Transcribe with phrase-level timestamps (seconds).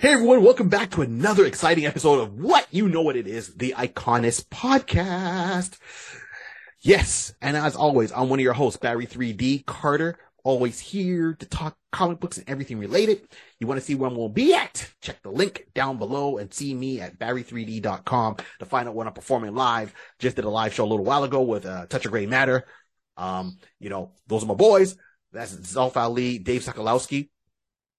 [0.00, 3.54] Hey everyone, welcome back to another exciting episode of what you know what it is,
[3.56, 5.76] the iConis podcast.
[6.80, 11.44] Yes, and as always, I'm one of your hosts, Barry 3D Carter, always here to
[11.44, 13.28] talk comic books and everything related.
[13.58, 14.90] You want to see when we'll be at?
[15.02, 19.12] Check the link down below and see me at barry3d.com to find out when I'm
[19.12, 19.92] performing live.
[20.18, 22.64] Just did a live show a little while ago with uh, Touch of Gray Matter.
[23.18, 24.96] Um, you know, those are my boys.
[25.34, 27.28] That's Zalf Ali, Dave Sokolowski.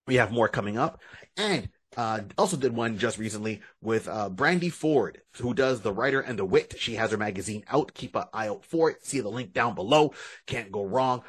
[0.08, 1.00] We have more coming up.
[1.38, 6.22] And uh, also did one just recently with uh, Brandy Ford, who does The Writer
[6.22, 6.76] and the Wit.
[6.78, 7.94] She has her magazine out.
[7.94, 9.06] Keep an eye out for it.
[9.06, 10.14] See the link down below.
[10.46, 11.24] Can't go wrong.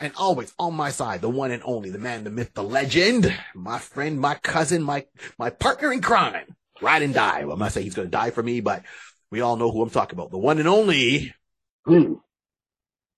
[0.00, 3.32] And always on my side, the one and only, the man, the myth, the legend,
[3.54, 5.06] my friend, my cousin, my
[5.38, 7.44] my partner in crime, ride and die.
[7.44, 8.84] Well, I'm saying he's going to die for me, but
[9.30, 10.30] we all know who I'm talking about.
[10.30, 11.34] The one and only.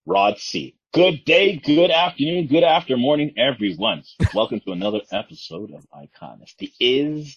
[0.07, 0.77] Rod C.
[0.93, 4.03] Good day, good afternoon, good after morning, everyone.
[4.35, 6.73] Welcome to another episode of Iconisty.
[6.81, 7.37] Is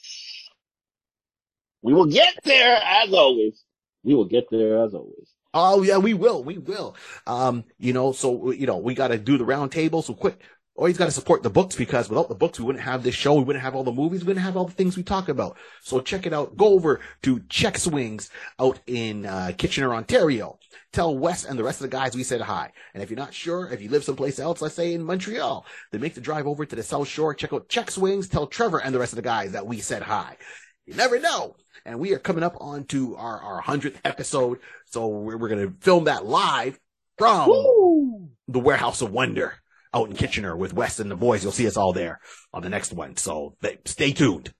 [1.83, 3.63] we will get there as always.
[4.03, 5.29] We will get there as always.
[5.53, 6.95] Oh yeah, we will, we will.
[7.27, 10.01] Um, you know, so you know, we got to do the round table.
[10.01, 10.41] So quick,
[10.75, 13.35] always got to support the books because without the books, we wouldn't have this show.
[13.35, 14.21] We wouldn't have all the movies.
[14.21, 15.57] We wouldn't have all the things we talk about.
[15.81, 16.57] So check it out.
[16.57, 20.57] Go over to Check Swings out in uh, Kitchener, Ontario.
[20.91, 22.71] Tell Wes and the rest of the guys we said hi.
[22.93, 26.01] And if you're not sure, if you live someplace else, let's say in Montreal, then
[26.01, 27.33] make the drive over to the South Shore.
[27.33, 28.27] Check out Check Swings.
[28.27, 30.37] Tell Trevor and the rest of the guys that we said hi.
[30.85, 31.55] You never know.
[31.85, 34.59] And we are coming up onto our, our 100th episode.
[34.85, 36.79] So we're, we're going to film that live
[37.17, 38.29] from Woo!
[38.47, 39.55] the Warehouse of Wonder
[39.93, 41.43] out in Kitchener with Wes and the boys.
[41.43, 42.19] You'll see us all there
[42.53, 43.17] on the next one.
[43.17, 44.53] So th- stay tuned.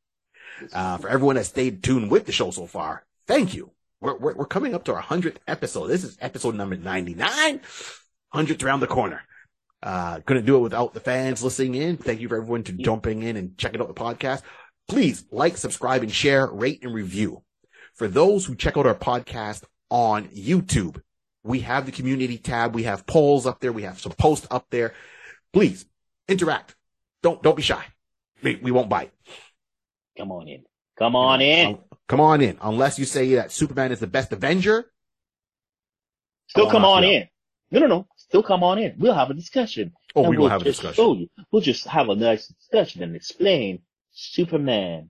[0.72, 3.72] Uh, for everyone that stayed tuned with the show so far, thank you.
[4.00, 5.88] We're, we're, we're coming up to our 100th episode.
[5.88, 7.62] This is episode number 99.
[8.34, 9.22] 100th around the corner.
[9.82, 11.98] Uh, couldn't do it without the fans listening in.
[11.98, 14.42] Thank you for everyone to jumping in and checking out the podcast.
[14.88, 17.44] Please like, subscribe, and share, rate, and review.
[17.96, 21.02] For those who check out our podcast on YouTube,
[21.44, 22.74] we have the community tab.
[22.74, 23.74] We have polls up there.
[23.74, 24.94] We have some posts up there.
[25.54, 25.86] Please
[26.28, 26.76] interact.
[27.22, 27.86] Don't don't be shy.
[28.42, 29.12] We, we won't bite.
[30.18, 30.64] Come on in.
[30.98, 31.80] Come on in.
[32.08, 32.58] Come on in.
[32.62, 34.92] Unless you say that Superman is the best Avenger.
[36.48, 37.28] Still oh, come on in.
[37.72, 38.08] No, no, no.
[38.18, 38.96] Still come on in.
[38.98, 39.94] We'll have a discussion.
[40.16, 41.04] Oh, we will we'll have a just discussion.
[41.04, 41.30] show you.
[41.52, 43.80] We'll just have a nice discussion and explain
[44.12, 45.10] Superman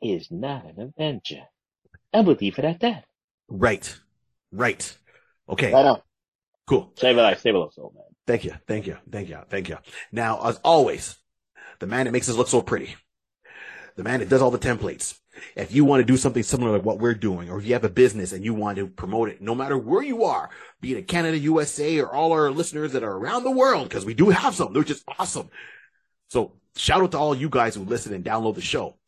[0.00, 1.42] is not an Avenger.
[2.12, 3.04] And we'll leave it at that.
[3.48, 3.98] Right.
[4.52, 4.96] Right.
[5.48, 5.72] Okay.
[5.72, 6.00] Right on.
[6.66, 6.92] Cool.
[6.96, 8.04] Save a life, save a life, soul, man.
[8.28, 8.52] Thank you.
[8.66, 8.98] Thank you.
[9.10, 9.38] Thank you.
[9.48, 9.78] Thank you.
[10.12, 11.16] Now, as always,
[11.78, 12.94] the man that makes us look so pretty,
[13.96, 15.18] the man that does all the templates.
[15.56, 17.84] If you want to do something similar to what we're doing, or if you have
[17.84, 20.50] a business and you want to promote it, no matter where you are,
[20.82, 24.04] be it in Canada, USA, or all our listeners that are around the world, because
[24.04, 25.48] we do have some, they're just awesome.
[26.28, 28.98] So shout out to all you guys who listen and download the show.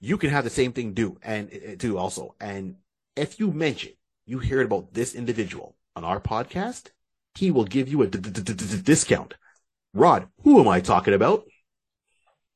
[0.00, 2.34] You can have the same thing do and eh, eh, do also.
[2.40, 2.74] And
[3.14, 3.92] if you mention
[4.26, 6.90] you heard about this individual on our podcast,
[7.34, 9.34] he will give you a d- d- d- d- d- discount.
[9.94, 11.44] Rod, who am I talking about?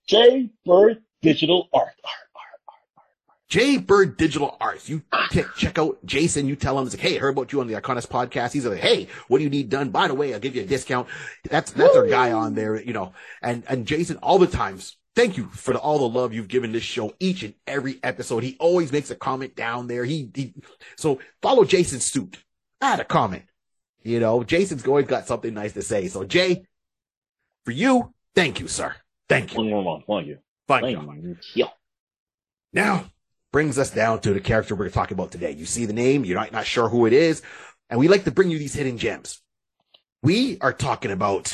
[0.06, 1.94] J Bird Digital Art.
[2.04, 3.06] Art, art, art.
[3.48, 4.88] Jay Bird Digital Arts.
[4.88, 6.46] You t- check out Jason.
[6.46, 8.52] You tell him, it's like, hey, I heard about you on the iConis podcast.
[8.52, 9.90] He's like, hey, what do you need done?
[9.90, 11.08] By the way, I'll give you a discount.
[11.48, 13.12] That's that's our guy on there, you know.
[13.42, 16.72] And and Jason, all the times, thank you for the, all the love you've given
[16.72, 18.42] this show each and every episode.
[18.42, 20.04] He always makes a comment down there.
[20.04, 20.54] He, he
[20.96, 22.38] so follow Jason's suit.
[22.80, 23.44] Add a comment.
[24.06, 26.06] You know, Jason's always got something nice to say.
[26.06, 26.64] So Jay,
[27.64, 28.94] for you, thank you, sir.
[29.28, 29.58] Thank you.
[29.58, 30.02] One more one.
[30.06, 30.38] Thank you.
[30.68, 31.12] Thank you.
[31.22, 31.36] you.
[31.54, 31.68] Yeah.
[32.72, 33.06] Now
[33.52, 35.50] brings us down to the character we're talking about today.
[35.50, 37.42] You see the name, you're not, not sure who it is,
[37.90, 39.40] and we like to bring you these hidden gems.
[40.22, 41.52] We are talking about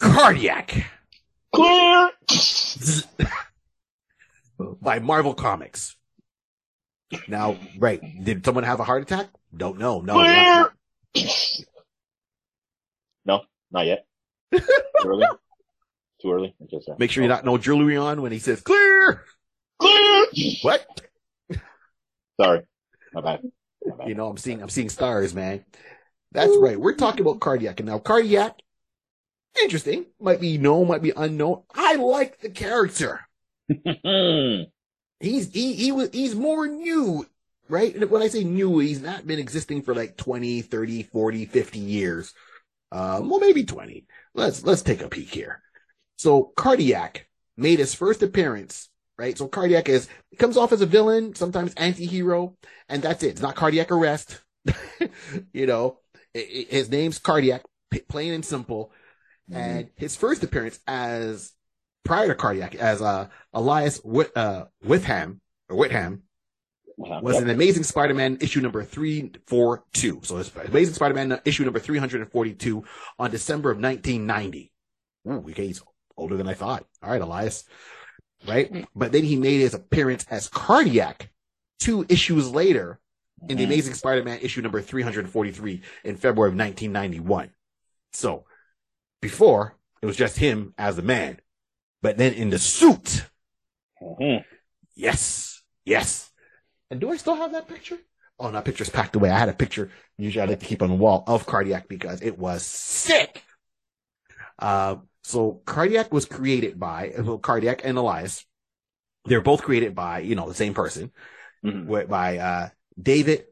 [0.00, 0.86] Cardiac
[1.54, 2.10] Clear.
[4.82, 5.96] by Marvel Comics.
[7.26, 9.28] Now, right, did someone have a heart attack?
[9.54, 10.00] Don't know.
[10.00, 10.14] No.
[10.22, 10.72] Not-
[13.24, 14.06] No, not yet.
[14.52, 14.60] Too
[15.04, 15.26] early.
[16.22, 16.54] Too early.
[16.70, 19.24] Just, uh, Make sure you not know jewelry on when he says clear.
[19.80, 20.26] Clear.
[20.62, 20.86] What?
[22.40, 22.60] Sorry.
[23.12, 23.40] My bad.
[23.84, 24.08] My bad.
[24.08, 25.64] You know, I'm seeing, I'm seeing stars, man.
[26.32, 26.78] That's right.
[26.78, 27.80] We're talking about cardiac.
[27.80, 28.56] And now cardiac,
[29.62, 30.06] interesting.
[30.20, 31.62] Might be known, might be unknown.
[31.74, 33.20] I like the character.
[35.20, 37.26] He's, he, he was, he's more new,
[37.68, 37.94] right?
[37.94, 41.78] And when I say new, he's not been existing for like 20, 30, 40, 50
[41.78, 42.32] years.
[42.92, 44.06] Um, well, maybe 20.
[44.34, 45.62] Let's, let's take a peek here.
[46.16, 49.36] So cardiac made his first appearance, right?
[49.36, 52.56] So cardiac is, it comes off as a villain, sometimes anti-hero,
[52.88, 53.28] and that's it.
[53.30, 54.40] It's not cardiac arrest.
[55.52, 55.98] you know,
[56.34, 57.62] i- i- his name's cardiac,
[58.08, 58.92] plain and simple.
[59.52, 61.52] And his first appearance as
[62.04, 66.22] prior to cardiac as uh, Elias Whit, uh, Witham or Whitham
[67.02, 67.20] Uh-huh.
[67.22, 67.42] was Yep.
[67.44, 70.20] an Amazing Spider-Man issue number 342.
[70.22, 72.84] So it's Amazing Spider-Man issue number 342
[73.18, 74.72] on December of 1990.
[75.28, 75.82] Ooh, okay, he's
[76.16, 76.86] older than I thought.
[77.02, 77.64] All right, Elias.
[78.48, 78.86] Right?
[78.94, 81.30] But then he made his appearance as Cardiac
[81.78, 82.98] two issues later
[83.48, 83.66] in the Mhm.
[83.66, 87.50] Amazing Spider-Man issue number 343 in February of 1991.
[88.12, 88.46] So
[89.20, 91.40] before it was just him as the man,
[92.00, 93.26] but then in the suit,
[94.00, 94.44] Mhm.
[94.94, 95.62] Yes.
[95.84, 96.30] Yes.
[96.90, 97.98] And do I still have that picture?
[98.38, 99.30] Oh, no, that picture's packed away.
[99.30, 102.22] I had a picture usually I like to keep on the wall of Cardiac because
[102.22, 103.42] it was sick.
[104.58, 108.44] Uh, so Cardiac was created by, well, Cardiac and Elias.
[109.24, 111.12] They're both created by, you know, the same person,
[111.64, 112.08] Mhm.
[112.08, 112.68] by, uh,
[113.00, 113.46] David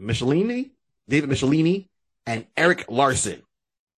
[0.00, 0.70] Michelinie,
[1.08, 1.88] David Michelinie
[2.26, 3.42] and Erik Larsen.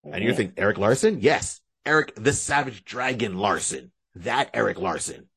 [0.04, 0.36] And you Mhm.
[0.36, 1.20] think Erik Larsen?
[1.20, 1.60] Yes.
[1.84, 3.92] Erik the Savage Dragon Larsen.
[4.14, 5.28] That Erik Larsen.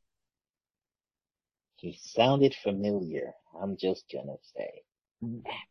[1.80, 3.34] He sounded familiar.
[3.62, 4.84] I'm just gonna say.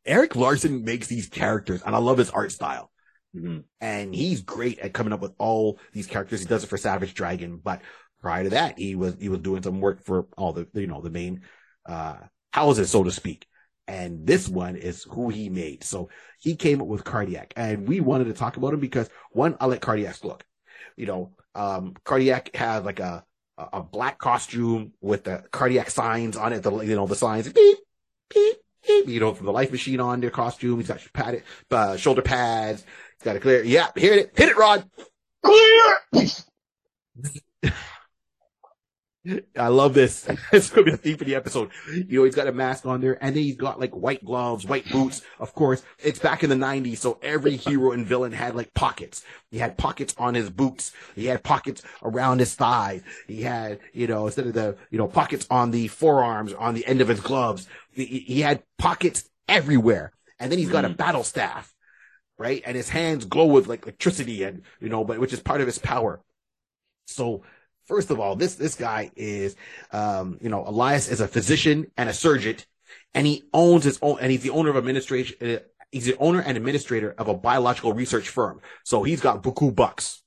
[0.05, 2.90] Erik Larsen makes these characters, and I love his art style.
[3.34, 3.64] Mhm.
[3.81, 6.40] And he's great at coming up with all these characters.
[6.40, 7.82] He does it for Savage Dragon, but
[8.20, 11.00] prior to that, he was he was doing some work for all the you know
[11.02, 11.43] the main
[11.87, 12.16] uh
[12.52, 13.46] houses, so to speak.
[13.87, 15.82] And this one is who he made.
[15.84, 19.56] So he came up with Cardiac, and we wanted to talk about him because one,
[19.61, 20.44] I like Cardiac's look.
[20.96, 23.25] You know, um, Cardiac has like a
[23.72, 26.62] a black costume with the cardiac signs on it.
[26.62, 27.78] The you know the signs beep
[28.28, 28.56] beep
[28.87, 29.08] beep.
[29.08, 30.78] You know from the life machine on their costume.
[30.78, 32.84] He's got padded uh, shoulder pads.
[33.19, 33.64] He's got a clear.
[33.64, 34.88] Yeah, hit it, hit it, Rod.
[39.58, 40.26] I love this.
[40.52, 41.70] It's gonna be a theme for the episode.
[41.92, 44.64] You know, he's got a mask on there, and then he's got like white gloves,
[44.66, 45.22] white boots.
[45.38, 49.25] Of course, it's back in the '90s, so every hero and villain had like pockets.
[49.50, 50.92] He had pockets on his boots.
[51.14, 53.02] He had pockets around his thighs.
[53.26, 56.86] He had, you know, instead of the, you know, pockets on the forearms, on the
[56.86, 57.66] end of his gloves.
[57.90, 60.96] He, he had pockets everywhere, and then he's got a Mhm.
[60.96, 61.75] battle staff,
[62.38, 62.62] right?
[62.64, 65.66] And his hands glow with like electricity, and you know, but which is part of
[65.66, 66.20] his power.
[67.06, 67.42] So
[67.88, 69.56] first of all, this this guy is,
[69.90, 72.56] um, you know, Elias is a physician and a surgeon,
[73.14, 75.37] and he owns his own, and he's the owner of administration.
[75.40, 75.58] Uh,
[75.90, 78.61] he's the owner and administrator of a biological research firm.
[78.85, 80.23] So he's got buku bucks.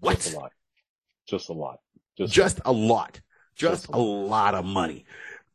[0.00, 0.18] What?
[0.18, 0.52] Just a lot.
[1.28, 1.80] Just a lot.
[2.16, 3.20] Just, Just a lot.
[3.54, 5.04] Just Just a lot of money.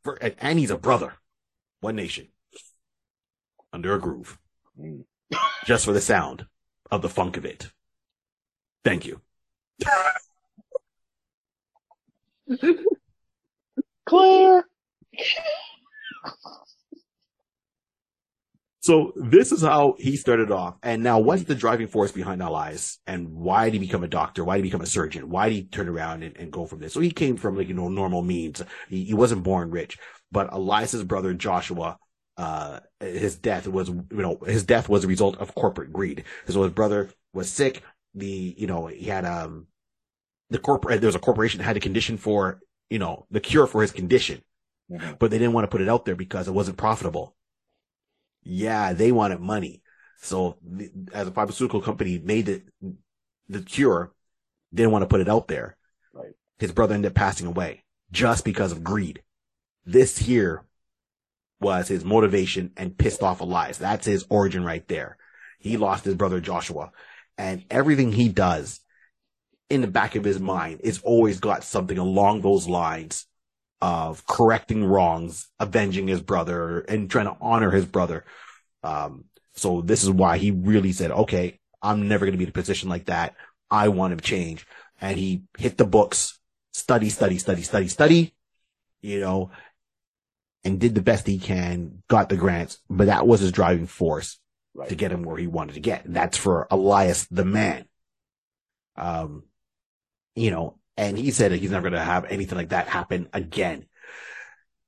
[0.04, 1.14] For, and, and he's a brother.
[1.80, 2.28] One nation.
[3.72, 4.38] Under a groove.
[4.80, 5.04] Mm.
[5.64, 6.46] Just for the sound
[6.90, 7.70] of the funk of it.
[8.84, 9.20] Thank you.
[14.06, 14.64] clear.
[18.80, 20.76] So this is how he started off.
[20.80, 23.00] And now what's the driving force behind Elias?
[23.04, 24.44] And why did he become a doctor?
[24.44, 25.28] Why did he become a surgeon?
[25.28, 26.92] Why did he turn around and, and go from this?
[26.92, 28.62] So he came from like, you know, normal means.
[28.88, 29.98] He, he wasn't born rich,
[30.30, 31.98] but Elias's brother Joshua,
[32.36, 36.22] uh, his death was, you know, his death was a result of corporate greed.
[36.46, 37.82] So his brother was sick.
[38.14, 39.66] The, you know, he had, um,
[40.50, 42.60] the corporate, there was a corporation that had a condition for,
[42.90, 44.42] you know, the cure for his condition
[44.90, 45.18] Mhm.
[45.18, 47.34] but they didn't want to put it out there because it wasn't profitable.
[48.44, 49.82] Yeah, they wanted money.
[50.18, 50.58] So
[51.12, 52.62] as a pharmaceutical company made the,
[53.48, 54.12] the cure,
[54.72, 55.76] didn't want to put it out there.
[56.12, 56.34] Right.
[56.58, 59.22] His brother ended up passing away just because of greed.
[59.84, 60.62] This here
[61.60, 63.78] was his motivation and pissed off Elias.
[63.78, 65.16] That's his origin right there.
[65.58, 66.92] He lost his brother Joshua
[67.36, 68.80] and everything he does
[69.68, 73.26] in the back of his mind is always got something along those lines
[73.80, 78.24] of correcting wrongs, avenging his brother, and trying to honor his brother.
[78.82, 82.50] Um, so this is why he really said, okay, I'm never going to be in
[82.50, 83.34] a position like that.
[83.70, 84.66] I want to change.
[85.00, 86.38] And he hit the books,
[86.72, 88.34] study, study, study, study, study,
[89.00, 89.50] you know,
[90.64, 94.38] and did the best he can, got the grants, but that was his driving force
[94.76, 94.90] Right.
[94.90, 96.04] to get him where he wanted to get.
[96.04, 97.86] And that's for Elias the man.
[98.94, 99.44] Um,
[100.36, 103.86] you know, and he said he's never going to have anything like that happen again.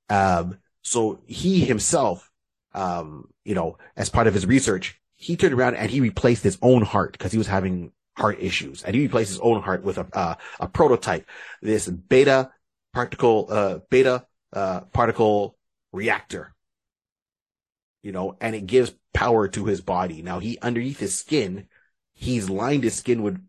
[0.09, 2.31] Um, so he himself,
[2.75, 6.59] um, you know, as part of his research, he turned around and he replaced his
[6.63, 9.99] own heart because he was having heart issues and he replaced his own heart with
[9.99, 11.29] a, uh, a prototype,
[11.61, 12.51] this beta
[12.93, 15.57] particle, uh, beta, uh, particle
[15.93, 16.55] reactor,
[18.03, 20.23] you know, and it gives power to his body.
[20.23, 21.69] Now he, underneath his skin,
[22.15, 23.41] he's lined his skin with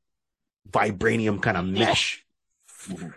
[0.72, 2.26] vibranium kind of mesh
[2.88, 3.14] Mhm.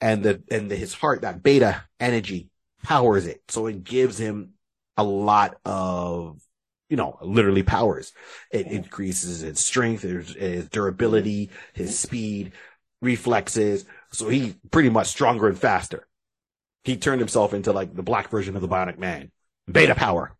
[0.00, 2.48] and the and the, his heart that beta energy
[2.82, 4.54] powers it so it gives him
[4.96, 6.40] a lot of
[6.88, 8.12] you know literally powers
[8.52, 12.52] it increases his strength his, his durability his speed
[13.00, 13.84] reflexes.
[14.12, 16.06] So he's pretty much stronger and faster.
[16.84, 19.30] He turned himself into like the black version of the Bionic Man.
[19.70, 20.36] Beta power.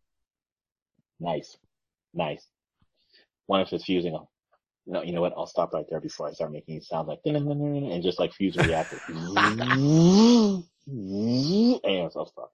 [1.21, 1.57] Nice.
[2.15, 2.45] Nice.
[3.47, 4.19] One of his fusing.
[4.89, 5.35] No, you know what?
[5.37, 8.57] I'll stop right there before I start making it sound like and just like fuse
[8.57, 8.99] reactor.
[9.09, 10.65] and
[12.17, 12.53] I'll stop.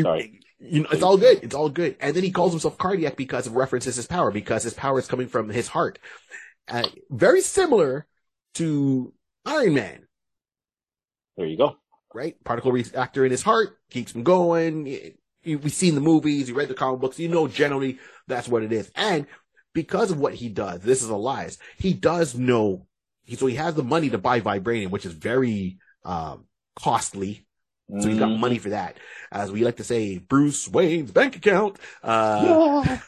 [0.00, 0.40] Sorry.
[0.60, 1.40] You know, it's all good.
[1.42, 1.96] It's all good.
[2.00, 5.08] And then he calls himself cardiac because it references his power, because his power is
[5.08, 5.98] coming from his heart.
[6.68, 8.06] Uh, very similar
[8.54, 9.12] to
[9.44, 10.06] Iron Man.
[11.36, 11.76] There you go.
[12.14, 12.42] Right?
[12.44, 14.84] Particle reactor in his heart keeps him going.
[15.44, 18.72] We've seen the movies, you read the comic books, you know generally that's what it
[18.72, 18.90] is.
[18.94, 19.26] And
[19.76, 22.86] because of what he does, this is Elias, he does know,
[23.36, 27.44] so he has the money to buy vibranium, which is very um, costly.
[27.98, 28.38] So he's got Mhm.
[28.38, 28.96] money for that.
[29.30, 31.78] As we like to say, Bruce Wayne's bank account.
[32.02, 32.98] Uh,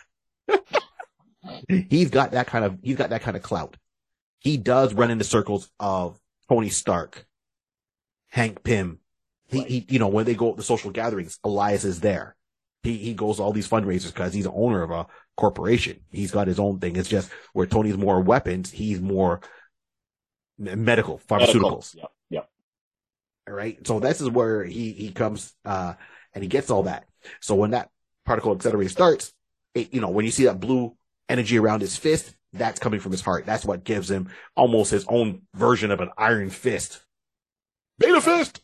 [1.88, 3.78] he's got that kind of, he's got that kind of clout.
[4.40, 6.20] He does run into circles of
[6.50, 7.24] Tony Stark,
[8.28, 8.98] Hank Pym.
[9.46, 12.36] He, he, you know, when they go to social gatherings, Elias is there.
[12.82, 15.06] He, he goes to all these fundraisers because he's the owner of a
[15.36, 16.00] corporation.
[16.10, 16.96] He's got his own thing.
[16.96, 19.40] It's just where Tony's more weapons, he's more
[20.58, 21.94] medical, pharmaceuticals.
[21.96, 22.50] Yeah, Yep.
[23.48, 23.86] All right.
[23.86, 25.94] So this is where he, he comes, uh,
[26.34, 27.06] and he gets all that.
[27.40, 27.90] So when that
[28.24, 29.32] particle accelerator starts,
[29.74, 30.96] it, you know, when you see that blue
[31.28, 33.44] energy around his fist, that's coming from his heart.
[33.46, 37.04] That's what gives him almost his own version of an iron fist.
[37.98, 38.60] Beta fist!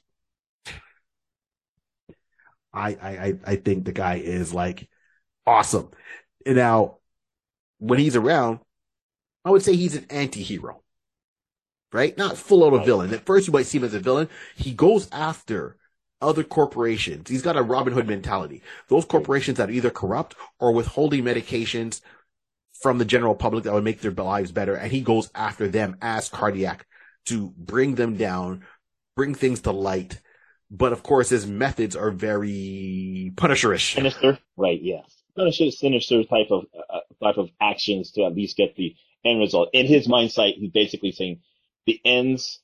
[2.75, 4.89] I, I, I- think the guy is like
[5.47, 5.91] awesome.
[6.45, 6.99] And now,
[7.79, 8.61] when he's around,
[9.45, 10.83] I would say he's an anti-hero.
[11.93, 12.19] Right?
[12.19, 12.85] Not full out a oh.
[12.85, 13.15] villain.
[13.15, 14.29] At first you might see him as a villain.
[14.57, 15.77] He goes after
[16.21, 17.29] other corporations.
[17.29, 18.63] He's got a Robin Hood mentality.
[18.89, 22.01] Those corporations that are either corrupt or withholding medications
[22.81, 24.75] from the general public that would make their lives better.
[24.75, 26.87] And he goes after them as cardiac
[27.27, 28.65] to bring them down,
[29.17, 30.21] bring things to light.
[30.71, 33.95] But of course, his methods are very punisherish.
[33.95, 34.39] Sinister.
[34.57, 34.81] Right.
[34.83, 35.05] Yes.
[35.37, 38.95] Sinister, sinister type of uh, type of actions to at least get the
[39.25, 39.71] end result.
[39.73, 41.41] In his mindset, he's basically saying
[41.87, 42.61] the ends,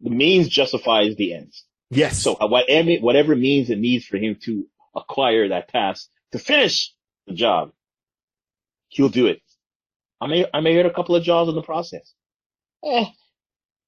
[0.00, 1.64] the means justifies the ends.
[1.90, 2.22] Yes.
[2.22, 6.92] So uh, whatever whatever means it needs for him to acquire that task to finish
[7.26, 7.72] the job,
[8.88, 9.40] he'll do it.
[10.20, 12.12] I may I may hurt a couple of jobs in the process.
[12.84, 13.04] Eh,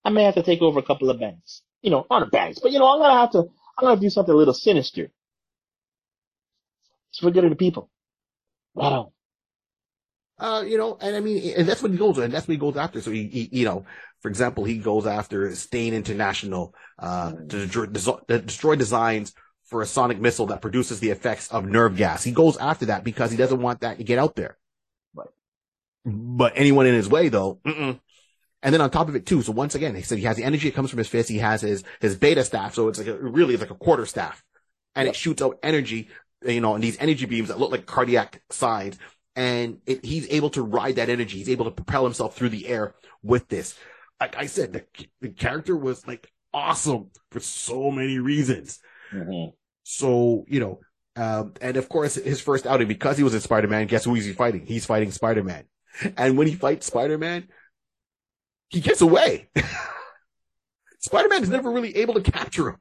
[0.04, 1.62] I may have to take over a couple of banks.
[1.84, 3.40] You know, not banks, but you know, I'm gonna have to
[3.76, 5.10] I'm gonna do something a little sinister.
[7.10, 7.90] It's for good of the people.
[8.74, 9.10] Right on.
[10.38, 12.58] Uh, you know, and I mean, and that's what he goes, and that's what he
[12.58, 13.02] goes after.
[13.02, 13.84] So he, he you know,
[14.22, 19.34] for example, he goes after Stane International, uh, to destroy, to destroy designs
[19.66, 22.24] for a sonic missile that produces the effects of nerve gas.
[22.24, 24.56] He goes after that because he doesn't want that to get out there.
[25.14, 25.28] Right.
[26.06, 28.00] But anyone in his way, though, mm-mm.
[28.64, 29.42] And then on top of it too.
[29.42, 31.28] So once again, he said he has the energy that comes from his fist.
[31.28, 34.06] He has his his beta staff, so it's like a, really it's like a quarter
[34.06, 34.42] staff,
[34.96, 35.14] and Yep.
[35.14, 36.08] it shoots out energy,
[36.44, 38.98] you know, and these energy beams that look like cardiac signs
[39.36, 41.38] and it, he's able to ride that energy.
[41.38, 43.76] He's able to propel himself through the air with this.
[44.20, 44.84] Like I said, the,
[45.20, 48.78] the character was like awesome for so many reasons.
[49.10, 49.46] hmm
[49.82, 50.80] So, you know,
[51.16, 54.34] um, and of course his first outing, because he was in Spider-Man, guess who he's
[54.34, 54.66] fighting?
[54.66, 55.64] He's fighting Spider-Man.
[56.16, 57.48] And when he fights Spider-Man,
[58.70, 59.48] he gets away.
[61.00, 62.76] Spider-Man is never really able to capture him.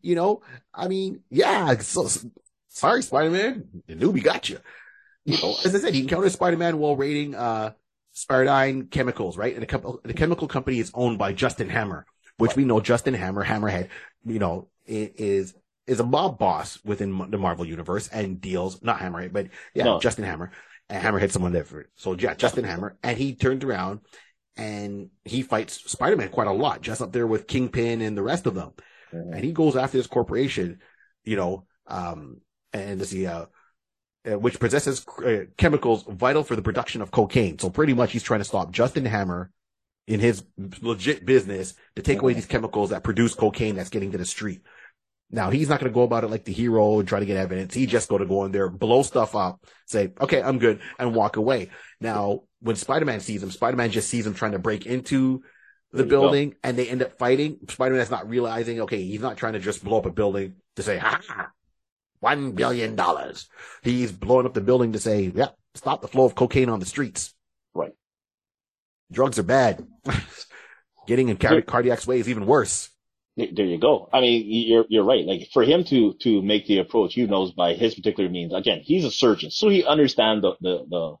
[0.00, 0.42] You know,
[0.72, 2.08] I mean, yeah, so,
[2.68, 4.58] sorry, Spider-Man, the newbie got you.
[5.26, 7.72] You know, as I said, he encounters Spider-Man while raiding, uh,
[8.14, 9.52] Spiridine Chemicals, right?
[9.52, 12.06] And the, com- the chemical company is owned by Justin Hammer,
[12.38, 13.88] which we know Justin Hammer, Hammerhead,
[14.24, 15.54] you know, is,
[15.86, 20.00] is a mob boss within the Marvel universe and deals, not Hammerhead, but yeah, No.
[20.00, 20.52] Justin Hammer.
[20.88, 21.88] And Hammerhead someone different.
[21.96, 22.96] So yeah, Justin Hammer.
[23.02, 24.00] And he turned around
[24.56, 28.46] and he fights Spider-Man quite a lot, just up there with Kingpin and the rest
[28.46, 28.72] of them
[29.10, 30.80] hmm and he goes after this corporation,
[31.24, 32.40] you know, um,
[32.72, 33.46] and this, uh,
[34.30, 37.58] uh, which possesses uh, chemicals vital for the production of cocaine.
[37.58, 39.50] So pretty much he's trying to stop Justin Hammer
[40.06, 40.44] in his
[40.80, 42.36] legit business to take away Mhm.
[42.36, 44.62] these chemicals that produce cocaine that's getting to the street.
[45.34, 47.36] Now he's not going to go about it like the hero and try to get
[47.36, 47.74] evidence.
[47.74, 51.12] He just going to go in there, blow stuff up, say, okay, I'm good and
[51.12, 51.70] walk away.
[52.00, 55.42] Now when Spider-Man sees him, Spider-Man just sees him trying to break into
[55.90, 56.08] the go.
[56.08, 57.58] building and they end up fighting.
[57.68, 60.98] Spider-Man's not realizing, okay, he's not trying to just blow up a building to say,
[60.98, 61.50] ha, ha,
[62.20, 63.48] one billion dollars.
[63.82, 66.86] He's blowing up the building to say, yeah, stop the flow of cocaine on the
[66.86, 67.34] streets.
[67.74, 67.92] Right.
[69.10, 69.84] Drugs are bad.
[71.08, 72.88] Getting in car- cardiac sway is even worse.
[73.36, 74.08] There you go.
[74.12, 75.26] I mean, you're you're right.
[75.26, 78.52] Like for him to to make the approach, he knows by his particular means.
[78.54, 81.16] Again, he's a surgeon, so he understands the the the,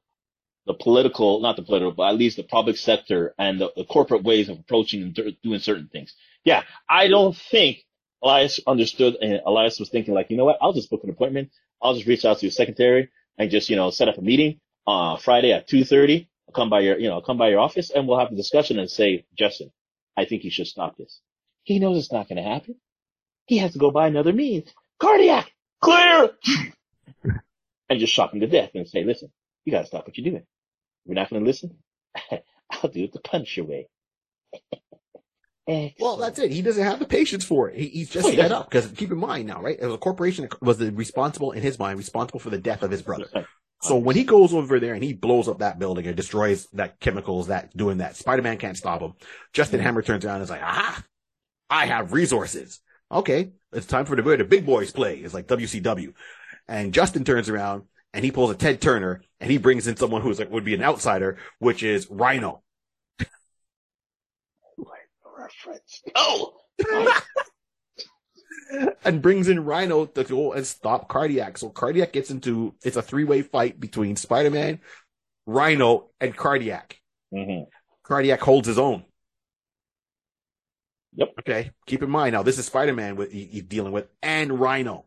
[0.66, 4.22] the political, not the political, but at least the public sector and the, the corporate
[4.22, 6.14] ways of approaching and doing certain things.
[6.44, 7.84] Yeah, I don't think
[8.22, 11.50] Elias understood and Elias was thinking like, you know what, I'll just book an appointment.
[11.82, 14.60] I'll just reach out to your secretary and just, you know, set up a meeting,
[14.86, 16.28] uh, Friday at 2.30.
[16.48, 18.78] I'll come by your, you know, come by your office and we'll have a discussion
[18.78, 19.70] and say, Justin,
[20.16, 21.20] I think you should stop this.
[21.64, 22.76] He knows it's not going to happen.
[23.46, 24.72] He has to go by another means.
[25.00, 26.30] Cardiac, clear!
[27.88, 29.30] and just shock him to death and say, listen,
[29.64, 30.44] you got to stop what you're doing.
[31.04, 31.76] You're not going to listen?
[32.70, 33.88] I'll do it the punch your way.
[35.66, 36.50] Well, that's it.
[36.52, 37.78] He doesn't have the patience for it.
[37.78, 39.82] He, he's just fed up because keep in mind now, right?
[39.82, 43.46] A corporation was the responsible in his mind, responsible for the death of his brother.
[43.80, 47.00] So when he goes over there and he blows up that building and destroys that
[47.00, 49.14] chemicals that doing that, Spider-Man can't stop him.
[49.54, 49.84] Justin Mhm.
[49.84, 51.02] Hammer turns around and is like, ah,
[51.70, 52.80] I have resources.
[53.10, 53.52] Okay.
[53.72, 55.16] It's time for the, where the big boys play.
[55.18, 56.14] It's like WCW.
[56.68, 60.22] And Justin turns around and he pulls a Ted Turner and he brings in someone
[60.22, 62.62] who's like, would be an outsider, which is Rhino.
[65.44, 66.02] reference.
[66.14, 66.54] Oh!
[69.04, 71.58] and brings in Rhino to go and stop Cardiac.
[71.58, 74.80] So Cardiac gets into it's a three way fight between Spider Man,
[75.46, 76.98] Rhino, and Cardiac.
[77.32, 77.62] hmm
[78.02, 79.04] Cardiac holds his own.
[81.16, 81.34] Yep.
[81.40, 81.70] Okay.
[81.86, 85.06] Keep in mind now, this is Spider Man with he- he's dealing with and Rhino.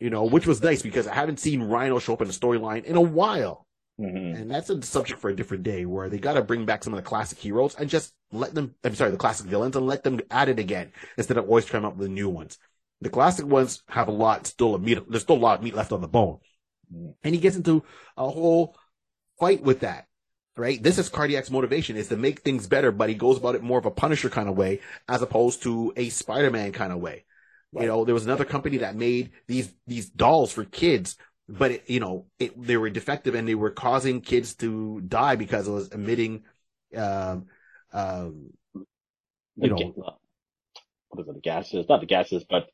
[0.00, 2.84] You know, which was nice because I haven't seen Rhino show up in the storyline
[2.84, 3.66] in a while.
[3.98, 6.82] hmm And that's a subject for a different day where they got to bring back
[6.82, 9.86] some of the classic heroes and just let them, I'm sorry, the classic villains and
[9.86, 12.58] let them at it again instead of always trying up with the new ones.
[13.00, 14.98] The classic ones have a lot still of meat.
[15.08, 16.38] There's still a lot of meat left on the bone.
[16.92, 17.14] Mhm.
[17.22, 17.84] And he gets into
[18.16, 18.76] a whole
[19.38, 20.06] fight with that,
[20.56, 20.82] right?
[20.82, 23.78] This is Cardiac's motivation is to make things better, but he goes about it more
[23.78, 27.24] of a Punisher kind of way as opposed to a Spider-Man kind of way.
[27.74, 31.16] You know, there was another company that made these, these dolls for kids
[31.48, 35.36] but it, you know, it, they were defective and they were causing kids to die
[35.36, 36.44] because it was emitting,
[36.96, 37.46] um,
[37.92, 38.84] um, you
[39.56, 40.16] The know,
[41.08, 41.34] what is it?
[41.34, 41.86] The gases?
[41.88, 42.68] Not the gases, but off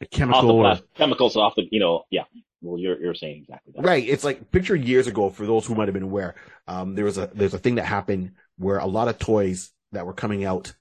[0.00, 0.50] the chemical.
[0.50, 1.66] Or, chemicals off the.
[1.70, 2.24] You know, yeah.
[2.62, 3.84] Well, you're you're saying exactly that.
[3.84, 4.06] right.
[4.06, 6.34] It's like picture years ago for those who might have been aware.
[6.66, 10.06] Um, there was a there's a thing that happened where a lot of toys that
[10.06, 10.74] were coming out,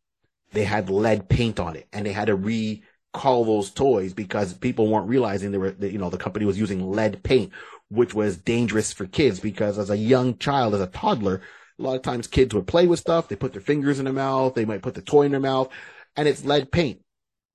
[0.52, 4.88] they had lead paint on it, and they had to recall those toys because people
[4.88, 7.52] weren't realizing they were, you know, the company was using lead paint,
[7.90, 11.42] which was dangerous for kids because as a young child, as a toddler,
[11.80, 13.30] a lot of times kids would play with stuff.
[13.30, 14.54] They put their fingers in their mouth.
[14.54, 15.70] They might put the toy in their mouth
[16.16, 17.00] and it's lead paint.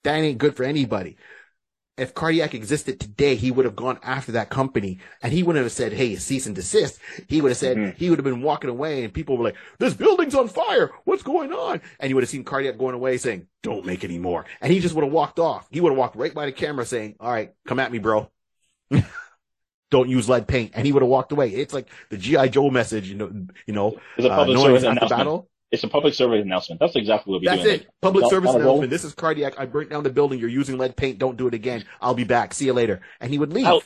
[0.04, 1.16] That ain't good for anybody.
[1.96, 5.70] If Cardiac existed today, he would have gone after that company and he wouldn't have
[5.70, 6.98] said, Hey, cease and desist.
[7.28, 7.94] He would have said, Mhm.
[7.96, 10.90] he would have been walking away and people were like, this building's on fire.
[11.04, 11.80] What's going on?
[12.00, 14.44] And you would have seen Cardiac going away saying, don't make any more.
[14.60, 15.68] And he just would have walked off.
[15.70, 18.28] He would have walked right by the camera saying, all right, come at me, bro.
[19.90, 20.72] don't use lead paint.
[20.74, 21.50] And he would have walked away.
[21.50, 22.48] It's like the G.I.
[22.48, 25.48] Joe message, you know, you know, uh, public knowing service it's after battle.
[25.70, 26.78] It's a public service announcement.
[26.80, 27.80] That's exactly what we're That's doing.
[27.80, 27.88] it.
[28.00, 28.68] Public Not- service not a roll.
[28.74, 28.90] announcement.
[28.90, 29.58] This is cardiac.
[29.58, 30.38] I burnt down the building.
[30.38, 31.18] You're using lead paint.
[31.18, 31.84] Don't do it again.
[32.00, 32.54] I'll be back.
[32.54, 33.00] See you later.
[33.20, 33.66] And he would leave.
[33.66, 33.82] Out.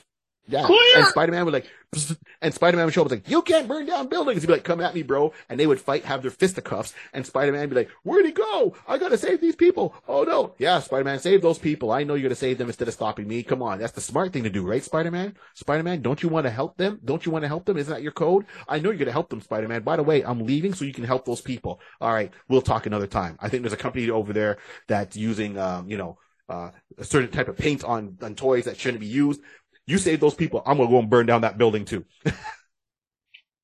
[0.48, 0.64] Yeah.
[0.64, 0.96] Clear.
[0.96, 1.66] And Spider-Man would like,
[2.42, 4.42] and Spider-Man would show up and like, you can't burn down buildings.
[4.42, 5.32] He'd be like, come at me, bro.
[5.48, 6.94] And they would fight, have their fisticuffs.
[7.12, 8.74] And Spider-Man would be like, where'd he go?
[8.86, 9.94] I gotta save these people.
[10.08, 10.54] Oh no.
[10.58, 11.92] Yeah, Spider-Man, save those people.
[11.92, 13.42] I know you're gonna save them instead of stopping me.
[13.42, 13.78] Come on.
[13.78, 15.36] That's the smart thing to do, right, Spider-Man?
[15.54, 16.98] Spider-Man, don't you want to help them?
[17.04, 17.76] Don't you want to help them?
[17.76, 18.46] Isn't that your code?
[18.66, 19.82] I know you're gonna help them, Spider-Man.
[19.82, 21.80] By the way, I'm leaving so you can help those people.
[22.00, 22.32] All right.
[22.48, 23.36] We'll talk another time.
[23.40, 27.30] I think there's a company over there that's using, um, you know, uh, a certain
[27.30, 29.42] type of paint on, on toys that shouldn't be used.
[29.88, 30.62] You save those people.
[30.66, 32.04] I'm gonna go and burn down that building too.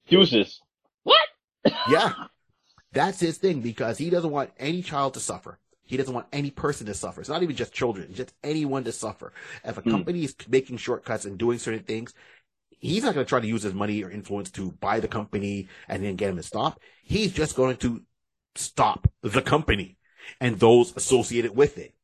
[0.08, 0.60] Deuces.
[1.02, 1.28] What?
[1.84, 2.12] Yeah.
[2.92, 5.58] That's his thing because he doesn't want any child to suffer.
[5.84, 7.20] He doesn't want any person to suffer.
[7.20, 9.32] It's not even just children, just anyone to suffer.
[9.64, 9.90] If a Hmm.
[9.90, 12.14] company is making shortcuts and doing certain things,
[12.70, 15.68] he's not going to try to use his money or influence to buy the company
[15.88, 16.80] and then get him to stop.
[17.04, 18.02] He's just going to
[18.56, 19.98] stop the company
[20.40, 21.94] and those associated with it.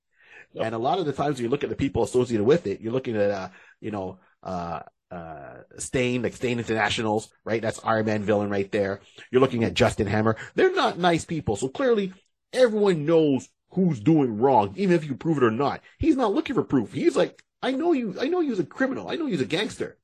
[0.54, 0.66] Yep.
[0.66, 2.80] And a lot of the times when you look at the people associated with it,
[2.80, 3.48] you're looking at, uh,
[3.80, 7.60] you know, uh, uh, Stane, like Stane Internationals, right?
[7.60, 9.00] That's Iron Man villain right there.
[9.30, 10.36] You're looking at Justin Hammer.
[10.54, 11.56] They're not nice people.
[11.56, 12.12] So clearly
[12.52, 15.80] everyone knows who's doing wrong, even if you prove it or not.
[15.98, 16.92] He's not looking for proof.
[16.92, 19.08] He's like, I know you, I know you're a criminal.
[19.08, 19.98] I know you're a gangster.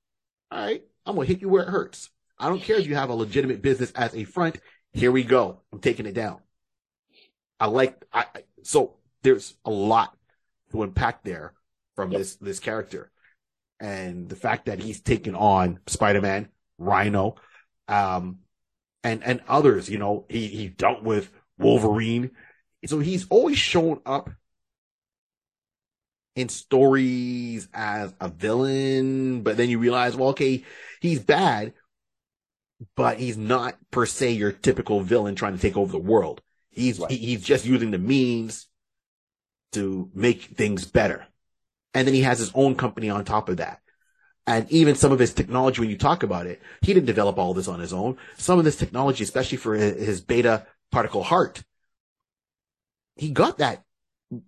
[0.51, 0.83] All right.
[1.05, 2.11] I'm going to hit you where it hurts.
[2.39, 4.59] I don't care if you have a legitimate business as a front.
[4.93, 5.61] Here we go.
[5.73, 6.41] I'm taking it down.
[7.59, 10.17] I like, I, I- so there's a lot
[10.73, 11.55] to unpack there
[11.95, 12.19] from Yep.
[12.19, 13.11] this, this character
[13.81, 17.37] and the fact that he's taken on Spider-Man, Rhino,
[17.89, 18.39] um,
[19.05, 22.31] and, and others, you know, he, he dealt with Wolverine.
[22.87, 24.31] So he's always shown up
[26.35, 30.65] in stories as a villain, but then you realize, well, okay,
[31.01, 31.73] he's bad,
[32.95, 36.43] but he's not per se your typical villain trying to take over the world.
[36.71, 37.11] He's Right.
[37.11, 38.69] he, he's just using the means
[39.73, 41.27] to make things better,
[41.97, 43.81] and then he has his own company on top of that.
[44.47, 47.55] And even some of his technology, when you talk about it, he didn't develop all
[47.55, 48.19] this on his own.
[48.37, 51.65] Some of this technology, especially for his, beta particle heart,
[53.15, 53.83] he got that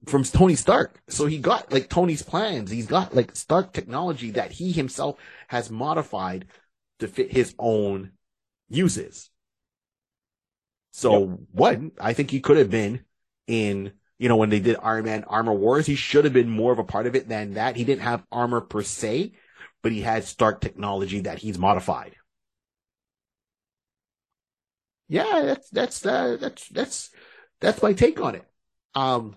[0.05, 1.01] from Tony Stark.
[1.09, 2.71] So he got like Tony's plans.
[2.71, 5.17] He's got like Stark technology that he himself
[5.49, 6.45] has modified
[6.99, 8.13] to fit his own
[8.69, 9.31] uses.
[10.91, 13.05] So what I think he could have been
[13.47, 16.72] in, you know, when they did Iron Man Armor Wars, he should have been more
[16.72, 17.76] of a part of it than that.
[17.76, 19.33] He didn't have armor per se,
[19.83, 22.16] but he had Stark technology that he's modified.
[25.09, 27.11] Yeah, that's that's uh, that's that's
[27.61, 28.44] that's my take on it.
[28.94, 29.37] Um,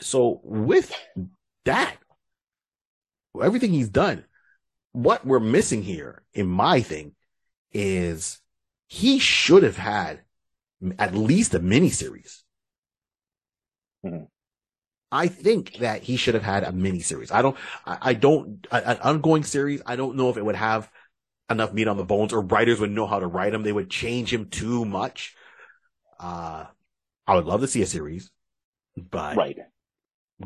[0.00, 0.94] so with
[1.64, 1.96] that,
[3.40, 4.24] everything he's done,
[4.92, 7.14] what we're missing here in my thing
[7.72, 8.40] is
[8.86, 10.20] he should have had
[10.98, 12.42] at least a miniseries.
[14.04, 14.28] Mhm.
[15.12, 17.32] I think that he should have had a mini series.
[17.32, 19.82] I don't, I, I don't, a- an ongoing series.
[19.84, 20.90] I don't know if it would have
[21.50, 23.62] enough meat on the bones or writers would know how to write him.
[23.64, 25.34] They would change him too much.
[26.18, 26.66] Uh,
[27.26, 28.30] I would love to see a series,
[28.96, 29.58] but Right.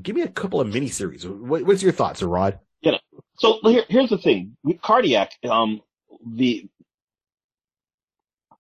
[0.01, 1.25] give me a couple of miniseries.
[1.29, 2.59] What, what's your thoughts, Rod?
[2.81, 2.99] Yeah.
[3.38, 5.33] So here, here's the thing with cardiac.
[5.49, 5.83] Um,
[6.27, 6.69] the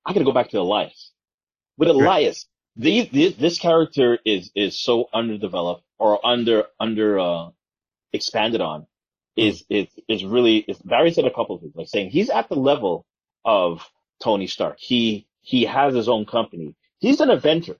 [0.04, 1.12] I got to go back to Elias.
[1.78, 7.48] With Elias, these, this this character is is so underdeveloped or under under uh,
[8.12, 8.86] expanded on.
[9.36, 12.48] Is is is really is Barry said a couple of things like saying he's at
[12.48, 13.06] the level
[13.44, 13.88] of
[14.22, 14.78] Tony Stark.
[14.80, 16.76] He he has his own company.
[17.00, 17.76] He's an inventor.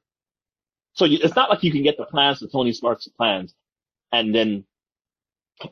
[0.95, 3.55] So you, it's not like you can get the plans to Tony Stark's plans
[4.13, 4.65] and then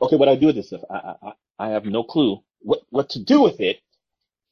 [0.01, 2.81] okay, what I do with this stuff, I, I, I I have no clue what,
[2.89, 3.79] what to do with it.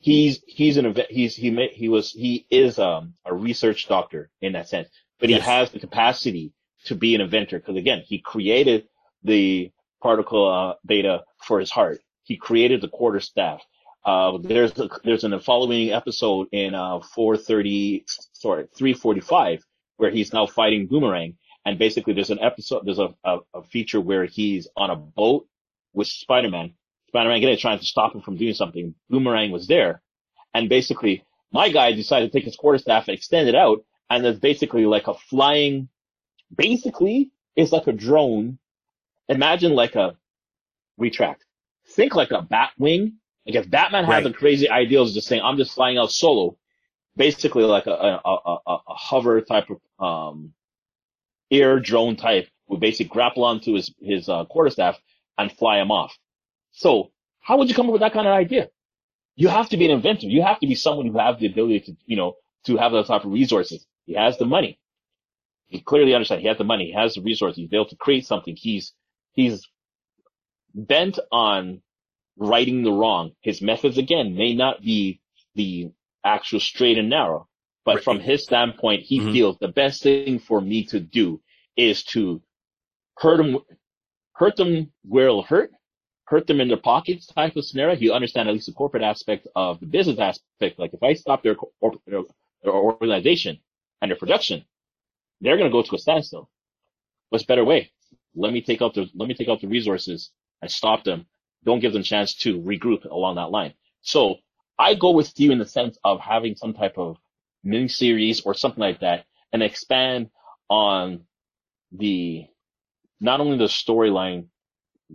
[0.02, 4.30] He's, he's an, event- he's, he may, he was, he is, um, a research doctor
[4.42, 5.44] in that sense, but Yes.
[5.44, 6.54] he has the capacity
[6.86, 7.60] to be an inventor.
[7.60, 8.88] Cause again, he created
[9.24, 12.00] the particle, uh, beta for his heart.
[12.24, 13.62] He created the quarter staff.
[14.04, 19.64] Uh, there's, a, there's an, a following episode in, uh, 430, sorry, 345
[19.98, 21.38] where he's now fighting Boomerang.
[21.64, 25.46] And basically there's an episode, there's a, a, a feature where he's on a boat
[25.94, 26.74] with Spider-Man.
[27.12, 28.96] Spider-Man again trying to stop him from doing something.
[29.10, 30.02] Boomerang was there.
[30.54, 33.84] And basically my guy decided to take his quarterstaff and extend it out.
[34.10, 35.90] And there's basically like a flying,
[36.56, 38.60] basically it's like a drone.
[39.28, 40.16] Imagine like a
[40.98, 41.44] retract.
[41.88, 43.18] Think like a bat wing.
[43.46, 44.24] Like if Batman had Right.
[44.24, 46.58] the crazy ideals of just saying, I'm just flying out solo,
[47.18, 50.54] basically like a, a, a, a, a hover type of, um,
[51.50, 54.98] air drone type would basically grapple onto his, his, uh, quarterstaff
[55.38, 56.18] and fly him off.
[56.72, 58.70] So how would you come up with that kind of idea?
[59.36, 60.28] You have to be an inventor.
[60.28, 63.08] You have to be someone who has the ability to, you know, to have those
[63.08, 63.86] type of resources.
[64.06, 64.80] He has the money.
[65.68, 66.88] He clearly understands he has the money.
[66.88, 67.58] He has the resources.
[67.58, 68.56] He's able to create something.
[68.56, 68.94] He's,
[69.32, 69.66] he's
[70.74, 71.82] bent on
[72.38, 73.32] righting the wrong.
[73.42, 75.22] His methods again may not be
[75.56, 75.92] the
[76.24, 77.48] actual straight and narrow,
[77.86, 78.04] but Right.
[78.04, 79.32] from his standpoint, he Mhm.
[79.34, 81.42] feels the best thing for me to do
[81.76, 82.42] is to
[83.18, 83.58] hurt him,
[84.34, 85.72] hurt them where it'll hurt,
[86.32, 88.00] hurt them in their pockets type of scenario.
[88.00, 90.80] You understand at least the corporate aspect of the business aspect.
[90.80, 91.58] Like if I stop their,
[92.08, 92.24] their,
[92.74, 93.60] organization
[94.02, 94.64] and their production,
[95.42, 96.50] they're going to go to a standstill.
[97.30, 97.92] What's better way?
[98.34, 101.26] Let me take out the, let me take out the resources and stop them.
[101.66, 103.74] Don't give them a chance to regroup along that line.
[104.02, 104.38] So
[104.80, 107.18] I go with you in the sense of having some type of
[107.62, 110.30] mini series or something like that and expand
[110.70, 111.26] on
[111.92, 112.46] the,
[113.20, 114.46] not only the storyline,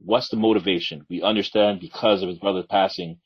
[0.04, 1.04] what's the motivation?
[1.08, 3.18] We understand because of his brother's passing,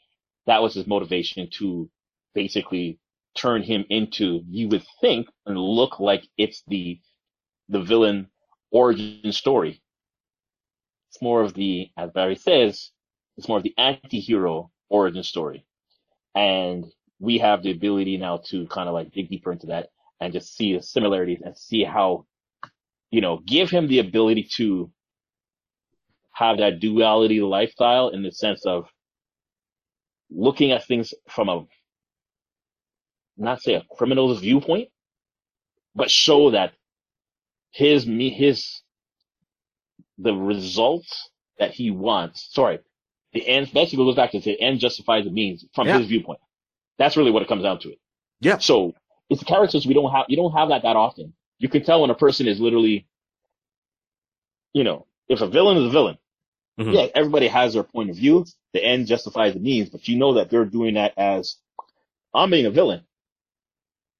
[0.47, 1.91] that was his motivation to
[2.35, 2.99] basically
[3.37, 7.01] turn him into, you would think and look like it's the,
[7.69, 8.29] the villain
[8.71, 9.83] origin story.
[11.09, 12.91] It's more of the, as Barry says,
[13.37, 15.67] it's more of the anti-hero origin story.
[16.35, 16.85] And
[17.19, 19.89] we have the ability now to kind of like dig deeper into that
[20.21, 22.27] and just see the similarities and see how,
[23.11, 24.91] you know, give him the ability to
[26.41, 28.87] have that duality lifestyle in the sense of
[30.31, 31.67] looking at things from a,
[33.37, 34.89] not say a criminal's viewpoint,
[35.95, 36.73] but show that
[37.73, 38.81] his, me, his,
[40.19, 42.79] the results that he wants, sorry,
[43.35, 45.99] the end, basically goes back to the end justifies the means from Yeah.
[45.99, 46.41] his viewpoint.
[46.99, 47.99] That's really what it comes down to it.
[48.41, 48.59] Yeah.
[48.59, 48.95] So
[49.29, 51.35] it's characters we don't have, you don't have that that often.
[51.59, 53.07] You can tell when a person is literally,
[54.73, 56.17] you know, if a villain is a villain,
[56.81, 56.95] Mhm.
[56.95, 58.47] yeah, everybody has their point of view.
[58.73, 61.57] The end justifies the means, but you know that they're doing that as
[62.35, 63.03] I'm being a villain.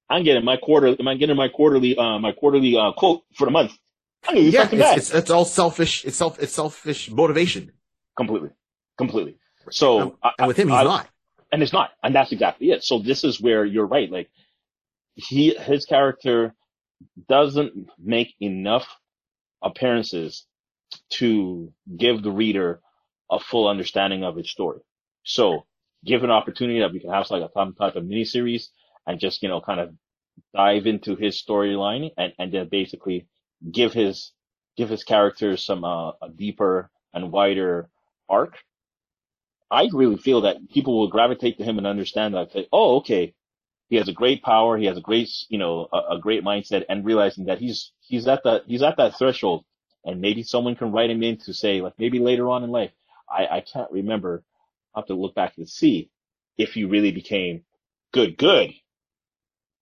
[0.09, 0.87] I'm getting my quarter.
[0.99, 1.97] Am I getting my quarterly?
[1.97, 3.71] Uh, my quarterly uh, quote for the month.
[4.27, 6.05] I'm gonna Yeah, it's, it's it's all selfish.
[6.05, 7.71] It's self it's selfish motivation.
[8.17, 8.49] completely,
[8.97, 9.37] completely.
[9.71, 11.07] So, I, and with him, he's I- not.
[11.51, 12.83] and it's not, and that's exactly it.
[12.83, 14.11] So this is where you're right.
[14.11, 14.29] Like
[15.15, 16.53] he, his character
[17.29, 18.87] doesn't make enough
[19.63, 20.45] appearances
[21.11, 22.81] to give the reader
[23.29, 24.79] a full understanding of its story.
[25.23, 25.65] So
[26.05, 28.67] give an opportunity that we can have like a some type of miniseries
[29.05, 29.93] and just, you know, kind of
[30.53, 33.27] dive into his storyline and, and then basically
[33.71, 34.31] give his,
[34.77, 37.89] give his characters some, uh, a deeper and wider
[38.29, 38.57] arc.
[39.69, 43.33] I really feel that people will gravitate to him and understand that, say, oh, okay,
[43.87, 46.83] he has a great power, he has a great, you know, a, a great mindset,
[46.89, 49.65] and realizing that he's he's at that he's at that threshold,
[50.05, 52.91] and maybe someone can write him in to say, like maybe later on in life,
[53.29, 54.43] I I can't remember,
[54.93, 56.09] I'll have to look back and see
[56.57, 57.63] if he really became
[58.11, 58.71] good, good.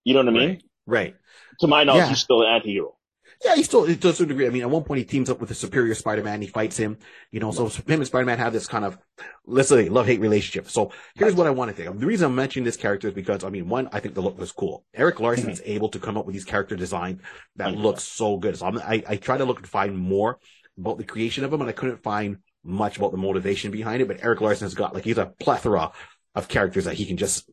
[0.04, 0.48] You know what I mean?
[0.48, 0.62] Right.
[0.86, 1.16] Right.
[1.60, 2.08] To my knowledge, Yeah.
[2.08, 2.96] he's still an anti-hero.
[3.42, 4.46] Yeah, he still to a certain degree.
[4.46, 6.42] I mean, at one point he teams up with the superior Spider-Man.
[6.42, 6.98] He fights him.
[7.30, 8.98] You know, so him and Spider-Man have this kind of
[9.46, 10.68] let's say love hate relationship.
[10.70, 11.98] So here's what I want to think.
[11.98, 14.38] The reason I'm mentioning this character is because I mean, one, I think the look
[14.38, 14.84] was cool.
[14.92, 17.22] Erik Larsen's able to come up with these character design
[17.56, 17.82] that 100%.
[17.82, 18.58] looks so good.
[18.58, 20.38] So I'm, I I try to look and find more
[20.78, 24.08] about the creation of him, and I couldn't find much about the motivation behind it.
[24.08, 25.92] But Erik Larsen has got like he's a plethora
[26.34, 27.48] of characters that he can just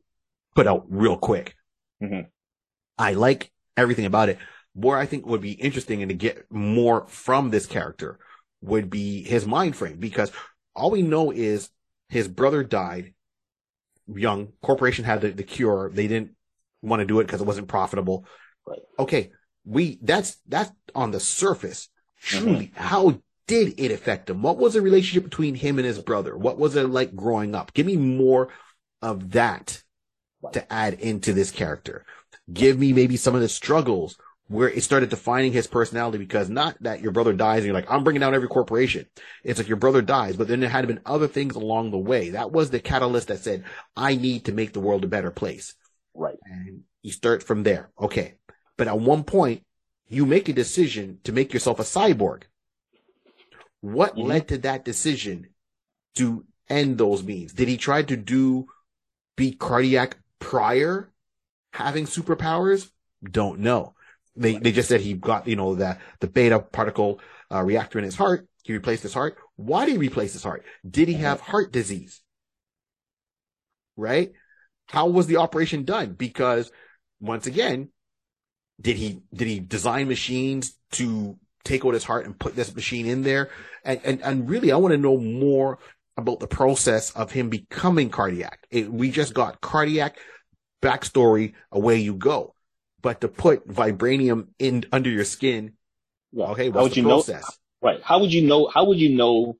[0.54, 1.56] put out real quick.
[2.04, 2.28] Mhm.
[2.98, 4.38] I like everything about it.
[4.78, 8.20] Where I think would be interesting and to get more from this character
[8.62, 10.32] would be his mind frame because
[10.76, 11.72] all we know is
[12.10, 13.16] his brother died
[14.08, 14.50] young.
[14.62, 15.90] Corporation had the, the cure.
[15.92, 16.36] They didn't
[16.84, 18.28] want to do it because it wasn't profitable.
[18.68, 18.80] Right.
[19.00, 19.32] Okay.
[19.66, 21.90] We, that's, that's on the surface.
[22.22, 22.80] Truly, mm-hmm.
[22.80, 24.44] how did it affect him?
[24.44, 26.38] What was the relationship between him and his brother?
[26.38, 27.74] What was it like growing up?
[27.74, 28.50] Give me more
[29.02, 29.82] of that
[30.54, 32.06] to add into this character.
[32.54, 36.82] Give me maybe some of the struggles where it started defining his personality because not
[36.82, 39.06] that your brother dies and you're like, I'm bringing down every corporation.
[39.44, 42.30] It's like your brother dies, but then there had been other things along the way.
[42.30, 45.76] That was the catalyst that said, I need to make the world a better place.
[46.14, 46.38] Right.
[46.46, 47.90] And you start from there.
[48.00, 48.36] Okay.
[48.78, 49.66] But at one point,
[50.08, 52.44] you make a decision to make yourself a cyborg.
[53.82, 54.28] What Mhm.
[54.28, 55.48] led to that decision
[56.16, 57.54] to end those means?
[57.54, 58.68] Did he try to do
[59.36, 61.12] be cardiac prior
[61.74, 62.90] having superpowers?
[63.22, 63.94] Don't know.
[64.38, 67.20] They they just said he got you know the the beta particle
[67.52, 68.48] uh, reactor in his heart.
[68.64, 69.38] He replaced his heart.
[69.56, 70.64] Why did he replace his heart?
[70.90, 72.22] Did he have heart disease?
[73.96, 74.32] Right?
[74.88, 76.14] How was the operation done?
[76.14, 76.72] Because
[77.20, 77.90] once again,
[78.80, 83.08] did he did he design machines to take out his heart and put this machine
[83.08, 83.50] in there?
[83.84, 85.80] And and and really, I want to know more
[86.16, 88.68] about the process of him becoming cardiac.
[88.70, 90.18] It, we just got cardiac
[90.82, 91.54] backstory.
[91.72, 92.54] Away you go.
[93.02, 95.74] But to put vibranium in under your skin,
[96.32, 96.46] Yeah.
[96.48, 97.22] okay, How what's would the you know?
[97.22, 97.60] process?
[97.82, 98.02] Right.
[98.02, 98.68] How would you know?
[98.68, 99.58] How would you know?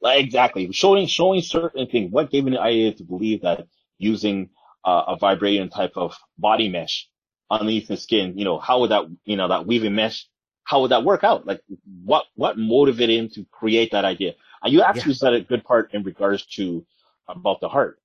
[0.00, 0.72] Like, exactly.
[0.72, 2.10] Showing showing certain things.
[2.10, 3.66] What gave me the idea to believe that
[3.98, 4.50] using
[4.84, 7.08] uh, a vibranium type of body mesh
[7.50, 10.26] underneath the skin, you know, how would that, you know, that weaving mesh,
[10.64, 11.46] how would that work out?
[11.46, 11.60] Like,
[12.04, 14.34] what what motivated him to create that idea?
[14.62, 16.84] And you actually said a good part in regards to
[17.28, 18.00] about the heart,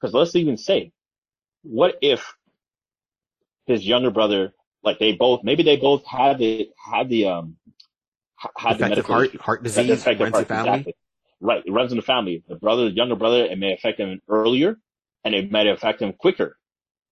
[0.00, 0.92] because let's even say,
[1.62, 2.34] what if
[3.70, 4.52] his younger brother,
[4.82, 7.56] like they both, maybe they both had the had the um
[8.56, 10.70] had the medical heart, heart disease runs the heart, family.
[10.70, 10.94] exactly.
[11.40, 11.62] Right.
[11.64, 12.42] It runs in the family.
[12.48, 14.76] The brother, the younger brother, it may affect him earlier
[15.24, 16.56] and it might affect him quicker.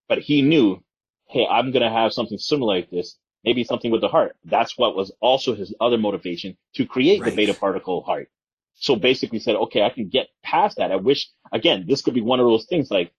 [0.09, 0.83] But he knew,
[1.29, 3.16] hey, I'm going to have something similar like this.
[3.44, 4.37] Maybe something with the heart.
[4.44, 8.29] That's what was also his other motivation to create the beta particle heart.
[8.75, 10.92] So basically said, okay, I can get past that.
[10.92, 13.12] I wish, again, this could be one of those things like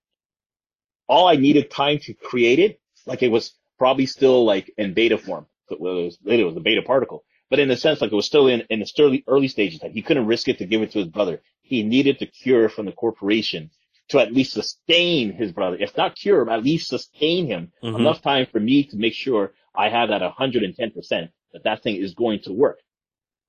[1.08, 2.79] all I needed time to create it.
[3.06, 5.46] Like it was probably still like in beta form.
[5.70, 8.46] It was, it was a beta particle but in a sense, like it was still
[8.46, 9.82] in, in the early, early stages.
[9.82, 11.42] Like he couldn't risk it to give it to his brother.
[11.62, 13.70] He needed the cure from the corporation
[14.08, 15.76] to at least sustain his brother.
[15.78, 17.96] If not cure him, at least sustain him Mhm.
[17.98, 22.14] enough time for me to make sure I have that 110% that that thing is
[22.14, 22.80] going to work.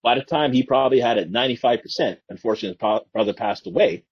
[0.03, 4.03] By the time he probably had it 95%, unfortunately his brother passed away.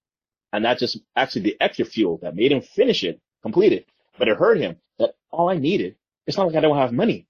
[0.52, 3.86] And that just actually the extra fuel that made him finish it, complete it.
[4.18, 7.26] But it hurt him that all I needed, it's not like I don't have money.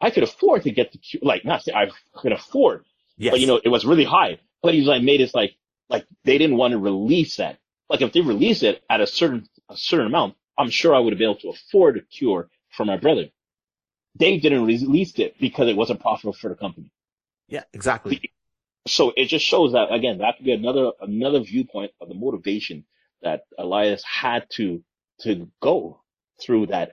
[0.00, 2.84] I could afford to get the cure, like not say I could afford,
[3.18, 3.32] Yes.
[3.32, 4.38] but you know, it was really high.
[4.62, 5.56] But he's like made it like,
[5.90, 7.58] like they didn't want to release that.
[7.90, 11.12] Like if they release it at a certain, a certain amount, I'm sure I would
[11.12, 13.26] have been able to afford a cure for my brother.
[14.18, 16.90] They didn't release it because it wasn't profitable for the company.
[17.48, 18.22] yeah, exactly.
[18.86, 22.84] So it just shows that again, that could be another, another viewpoint of the motivation
[23.22, 24.82] that Elias had to,
[25.22, 26.02] to go
[26.42, 26.92] through that.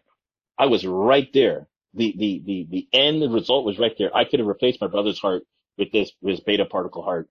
[0.60, 1.68] I was right there.
[1.96, 4.16] The, the, the, the end result was right there.
[4.16, 5.44] I could have replaced my brother's heart
[5.80, 7.30] with this, his beta particle heart,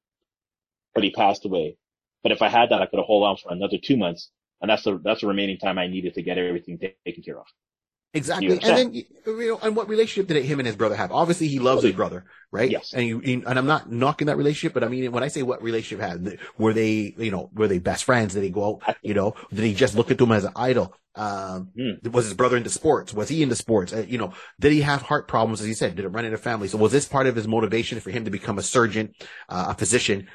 [0.95, 1.79] but he passed away.
[2.23, 4.31] But if I had that, I could have hold on for another two months.
[4.63, 7.47] And that's the, that's the remaining time I needed to get everything taken care of.
[8.15, 8.59] Exactly.
[8.63, 11.13] And then, you know, and what relationship did him and his brother have?
[11.13, 12.71] Obviously, he loves his brother, right?
[12.71, 12.95] Yes.
[12.95, 15.63] And you, and I'm not knocking that relationship, but I mean, when I say what
[15.63, 18.35] relationship had, were they, you know, were they best friends?
[18.35, 20.95] Did they go out, you know, did he just look at them as an idol?
[21.15, 22.11] Um, Hmm.
[22.11, 23.13] was his brother into sports?
[23.13, 23.93] Was he into sports?
[23.93, 25.61] Uh, you know, did he have heart problems?
[25.61, 26.69] As he said, did it run in a family?
[26.69, 29.13] So was this part of his motivation for him to become a surgeon,
[29.49, 30.29] uh, a physician?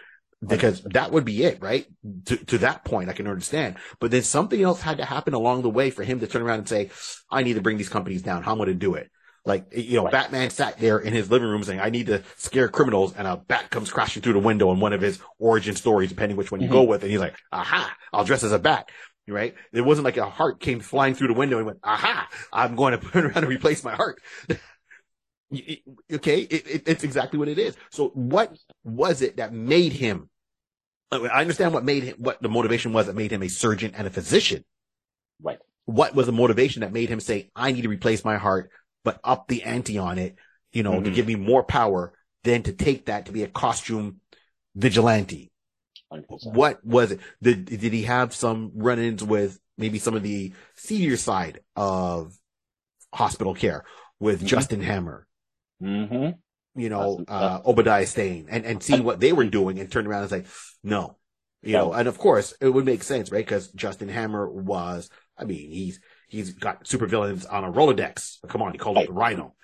[0.48, 1.86] Because that would be it, right?
[2.26, 3.78] To, to that point, I can understand.
[4.00, 6.60] But then something else had to happen along the way for him to turn around
[6.60, 6.90] and say,
[7.30, 8.44] I need to bring these companies down.
[8.44, 9.10] How am I going to do it?
[9.46, 10.12] Like, you know, Right.
[10.12, 13.38] Batman sat there in his living room saying, I need to scare criminals and a
[13.38, 16.62] bat comes crashing through the window in one of his origin stories, depending which one
[16.62, 16.92] you go mm-hmm.
[16.92, 17.02] with.
[17.04, 18.90] And he's like, aha, I'll dress as a bat.
[19.28, 19.56] Right?
[19.72, 22.98] It wasn't like a heart came flying through the window and went, aha, I'm going
[23.00, 24.22] to turn around and replace my heart.
[26.12, 26.40] Okay.
[26.40, 27.76] It, it, it's exactly what it is.
[27.92, 30.30] So what was it that made him?
[31.14, 34.08] I understand what made him, what the motivation was that made him a surgeon and
[34.08, 34.64] a physician.
[35.42, 35.60] Right.
[35.86, 38.70] What was the motivation that made him say, I need to replace my heart,
[39.04, 40.36] but up the ante on it,
[40.72, 41.16] you know, to Mhm.
[41.16, 44.22] give me more power than to take that to be a costume
[44.76, 45.52] vigilante?
[46.10, 46.54] 100%.
[46.54, 47.20] What was it?
[47.42, 52.38] Did, did he have some run-ins with maybe some of the senior side of
[53.14, 53.84] hospital care
[54.20, 54.48] with Mhm.
[54.48, 55.28] Justin Hammer?
[55.80, 56.30] hmm
[56.76, 60.22] you know, uh, Obadiah Stane and, and see what they were doing and turn around
[60.22, 60.44] and say,
[60.84, 61.18] no,
[61.62, 63.48] you know, and of course it would make sense, right?
[63.48, 68.38] Cause Justin Hammer was, I mean, he's, he's got supervillains on a Rolodex.
[68.48, 68.72] Come on.
[68.72, 69.56] He called it the Rhino.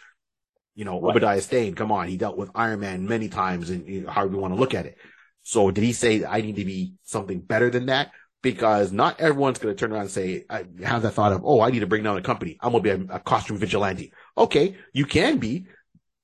[0.75, 1.11] You know, Right.
[1.11, 2.07] Obadiah Stane, come on.
[2.07, 4.73] He dealt with Iron Man many times and you know, however you want to look
[4.73, 4.97] at it.
[5.41, 8.11] So did he say I need to be something better than that?
[8.41, 11.59] Because not everyone's going to turn around and say, I have that thought of, oh,
[11.59, 12.57] I need to bring down a company.
[12.61, 14.13] I'm going to be a, a costume vigilante.
[14.37, 14.77] Okay.
[14.93, 15.65] You can be,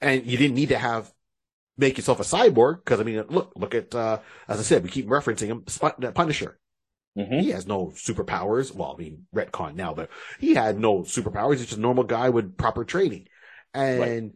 [0.02, 1.12] and you didn't need to have
[1.78, 4.90] make yourself a cyborg because I mean, look, look at uh, as I said, we
[4.90, 6.60] keep referencing him, uh, Punisher.
[7.16, 8.74] hmm He has no superpowers.
[8.74, 11.58] Well, I mean, retcon now, but he had no superpowers.
[11.58, 13.28] He's just a normal guy with proper training.
[13.74, 14.34] And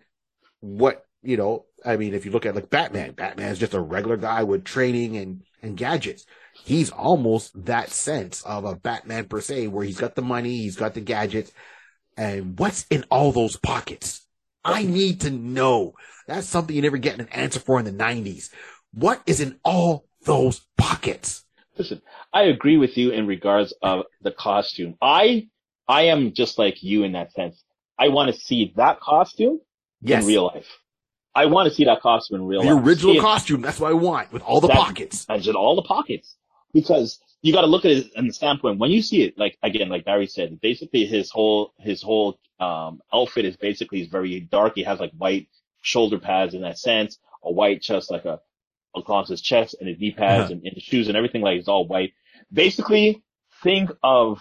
[0.62, 3.82] what you know, I mean, if you look at like Batman, Batman is just a
[3.82, 6.26] regular guy with training and and gadgets.
[6.66, 10.76] He's almost that sense of a Batman per se, where he's got the money, he's
[10.78, 11.52] got the gadgets,
[12.18, 14.28] and what's in all those pockets?
[14.64, 15.94] I need to know.
[16.28, 18.50] That's something you never get an answer for in the '90s.
[18.94, 21.44] What is in all those pockets?
[21.78, 22.02] Listen,
[22.34, 24.96] I agree with you in regards of the costume.
[25.02, 25.48] I,
[25.88, 27.64] I am just like you in that sense.
[27.98, 29.60] I want to see that costume
[30.02, 30.68] Yes, in real life.
[31.36, 32.84] I want to see that costume in real the life.
[32.84, 33.62] The original See it- costume.
[33.62, 35.26] That's what I want with all the That- pockets.
[35.30, 36.36] and in all the pockets
[36.74, 39.58] because you got to look at it in the standpoint when you see it like
[39.64, 44.40] again like barry said basically his whole his whole um outfit is basically he's very
[44.42, 45.48] dark he has like white
[45.82, 48.40] shoulder pads in that sense a white chest like a
[48.96, 50.54] across his chest and his knee pads Uh-huh.
[50.54, 52.14] and, and the shoes and everything like it's all white
[52.52, 53.22] basically
[53.64, 54.40] think of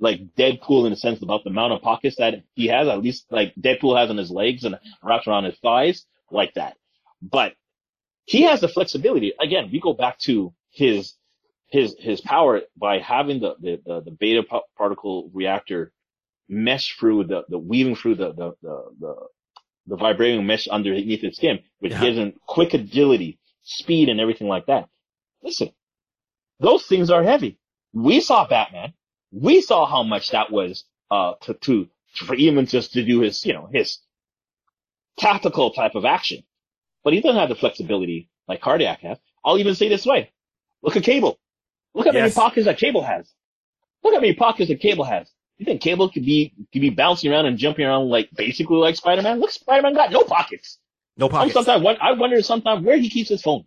[0.00, 3.26] like Deadpool in the sense about the amount of pockets that he has, at least
[3.30, 6.76] like Deadpool has on his legs and wraps around his thighs, like that.
[7.22, 7.54] But
[8.24, 9.32] he has the flexibility.
[9.40, 11.14] Again, we go back to his
[11.68, 14.42] his his power by having the the the, the beta
[14.76, 15.92] particle reactor
[16.52, 19.14] mesh through the the weaving through the the the the,
[19.88, 22.00] the vibrating mesh underneath his skin, which Yeah.
[22.00, 24.88] gives him quick agility, speed, and everything like that.
[25.42, 25.70] Listen,
[26.60, 27.58] those things are heavy.
[27.92, 28.94] We saw Batman.
[29.32, 33.44] We saw how much that was uh to to for even just to do his
[33.46, 33.98] you know his
[35.18, 36.44] tactical type of action.
[37.04, 39.18] But he doesn't have the flexibility like Cardiac has.
[39.44, 40.30] I'll even say this way.
[40.82, 41.38] Look at Cable.
[41.94, 42.36] Look at how Yes.
[42.36, 43.32] many pockets that Cable has.
[44.04, 45.30] Look how many pockets that Cable has.
[45.62, 48.96] You think Cable could be could be bouncing around and jumping around like basically like
[48.96, 49.38] Spider-Man?
[49.38, 50.78] Look, Spider-Man got no pockets.
[51.16, 51.54] No I'm pockets.
[51.54, 53.62] sometimes I wonder sometimes where he keeps his phone.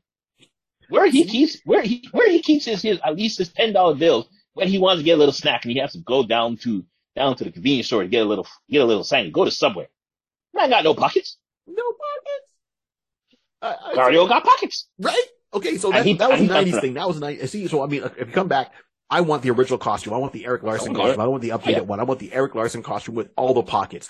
[0.90, 3.96] Where he keeps where he where he keeps his, his at least his ten dollar
[3.96, 6.58] bills when he wants to get a little snack and he has to go down
[6.58, 6.84] to
[7.16, 9.32] down to the convenience store to get a little get a little snack.
[9.32, 9.88] Go to Subway.
[10.54, 11.38] Man got no pockets.
[11.66, 12.52] No pockets.
[13.62, 14.90] I- I- Cardio got pockets.
[15.00, 15.24] Right?
[15.54, 16.96] Okay, so that, he- that was a 90s thing.
[16.96, 17.48] That was a 90s.
[17.48, 18.74] See, so I mean, if you come back,
[19.10, 20.14] I want the original costume.
[20.14, 21.22] I want the Erik Larsen Oh, costume.
[21.22, 21.80] I don't want the updated Yeah.
[21.82, 22.00] one.
[22.00, 24.10] I want the Erik Larsen costume with all the pockets.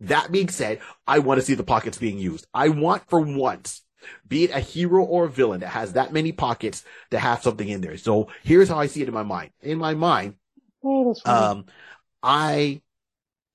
[0.00, 2.46] That being said, I want to see the pockets being used.
[2.52, 3.82] I want for once,
[4.26, 7.68] be it a hero or a villain that has that many pockets to have something
[7.68, 7.96] in there.
[7.96, 9.50] So here's how I see it in my mind.
[9.60, 10.34] In my mind,
[11.24, 11.66] um,
[12.22, 12.82] I,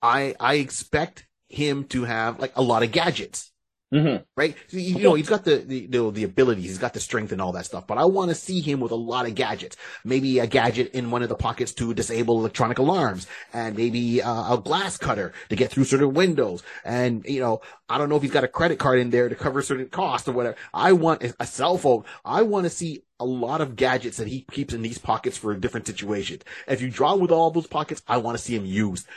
[0.01, 3.51] I, I expect him to have like a lot of gadgets.
[3.93, 4.23] Mm-hmm.
[4.35, 4.53] right?
[4.67, 7.31] So, you, you know, he's got the, the, the, the abilities, he's got the strength
[7.31, 9.77] and all that stuff, but I want to see him with a lot of gadgets.
[10.03, 14.55] Maybe a gadget in one of the pockets to disable electronic alarms and maybe uh,
[14.55, 16.63] a glass cutter to get through certain windows.
[16.83, 19.35] And, you know, I don't know if he's got a credit card in there to
[19.35, 20.57] cover certain costs or whatever.
[20.73, 22.03] I want a cell phone.
[22.25, 25.55] I want to see a lot of gadgets that he keeps in these pockets for
[25.55, 26.43] different situations.
[26.67, 29.07] If you draw with all those pockets, I want to see him used.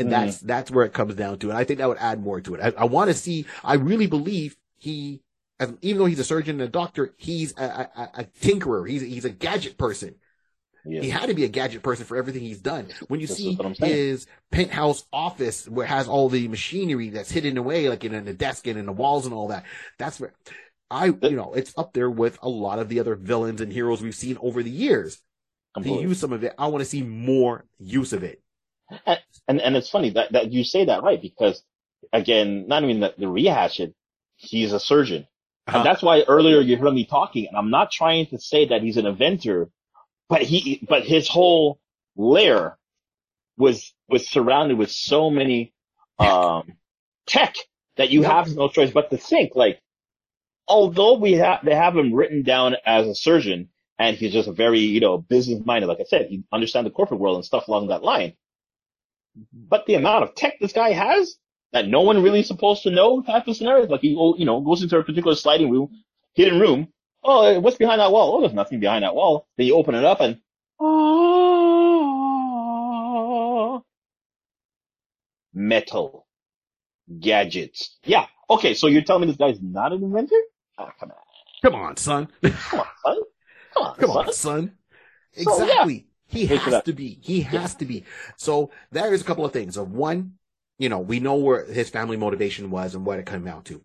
[0.00, 0.10] And Mhm.
[0.10, 1.50] that's, that's where it comes down to.
[1.50, 2.60] And I think that would add more to it.
[2.62, 5.22] I, I want to see, I really believe he,
[5.58, 7.64] as, even though he's a surgeon and a doctor, he's a,
[7.96, 8.88] a, a- tinkerer.
[8.88, 10.14] He's, he's a gadget person.
[10.84, 11.02] Yeah.
[11.02, 12.88] He had to be a gadget person for everything he's done.
[13.08, 13.92] When you This see what I'm saying.
[13.92, 18.24] his penthouse office where it has all the machinery that's hidden away, like in, in
[18.24, 19.64] the desk and in the walls and all that,
[19.98, 20.32] that's where
[20.90, 24.00] I, you know, it's up there with a lot of the other villains and heroes
[24.02, 25.20] we've seen over the years.
[25.82, 28.42] To use some of it, I want to see more use of it.
[29.48, 31.62] And and it's funny that, that you say that right because
[32.12, 33.94] again, not even that the rehash it,
[34.36, 35.26] he's a surgeon.
[35.66, 35.78] Uh-huh.
[35.78, 38.82] And that's why earlier you heard me talking, and I'm not trying to say that
[38.82, 39.70] he's an inventor,
[40.28, 41.80] but he but his whole
[42.16, 42.78] lair
[43.58, 45.72] was was surrounded with so many
[46.18, 46.74] um
[47.26, 47.56] tech
[47.96, 49.52] that you have no choice but to think.
[49.56, 49.80] Like
[50.68, 53.68] although we have they have him written down as a surgeon
[53.98, 56.94] and he's just a very, you know, business minded, like I said, he understands the
[56.94, 58.34] corporate world and stuff along that line.
[59.52, 61.36] But the amount of tech this guy has
[61.72, 64.82] that no one really supposed to know type of scenarios, like he, you know, goes
[64.82, 66.02] into a particular sliding room,
[66.34, 66.88] hidden room.
[67.22, 68.36] Oh, what's behind that wall?
[68.36, 69.46] Oh, there's nothing behind that wall.
[69.56, 70.40] Then you open it up and,
[70.80, 71.30] oh,
[75.54, 76.26] metal
[77.20, 77.98] gadgets.
[78.04, 78.26] Yeah.
[78.48, 78.74] Okay.
[78.74, 80.40] So you're telling me this guy's not an inventor?
[80.78, 81.16] Ah, come on.
[81.62, 82.28] Come on, son.
[82.42, 83.16] Come on, son.
[83.74, 84.26] Come on, Come son.
[84.26, 84.72] on, son.
[85.32, 85.86] So, yeah.
[86.30, 87.18] He has to be.
[87.22, 88.04] He has to be.
[88.36, 89.76] So there is a couple of things.
[89.76, 90.34] Of one,
[90.78, 93.82] you know, we know where his family motivation was and what it came out to.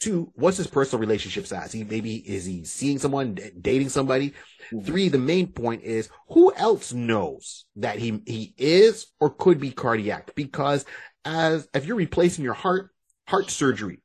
[0.00, 1.72] Two, what's his personal relationships as?
[1.72, 4.32] He maybe is he seeing someone, d- dating somebody?
[4.72, 4.84] Mhm.
[4.86, 9.72] Three, the main point is who else knows that he he is or could be
[9.72, 10.34] cardiac?
[10.36, 10.84] Because
[11.24, 12.90] as if you're replacing your heart,
[13.26, 14.02] heart surgery,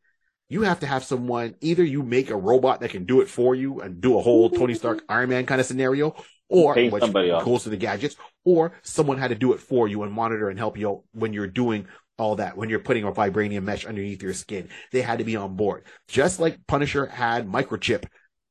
[0.49, 3.55] you have to have someone either you make a robot that can do it for
[3.55, 6.15] you and do a whole Tony Stark Iron Man kind of scenario,
[6.53, 7.43] or Pay which somebody else.
[7.43, 10.59] goes to the gadgets, or someone had to do it for you and monitor and
[10.59, 11.87] help you out when you're doing
[12.19, 14.69] all that, when you're putting a vibranium mesh underneath your skin.
[14.91, 15.83] They had to be on board.
[16.07, 18.05] Just like Punisher had microchip,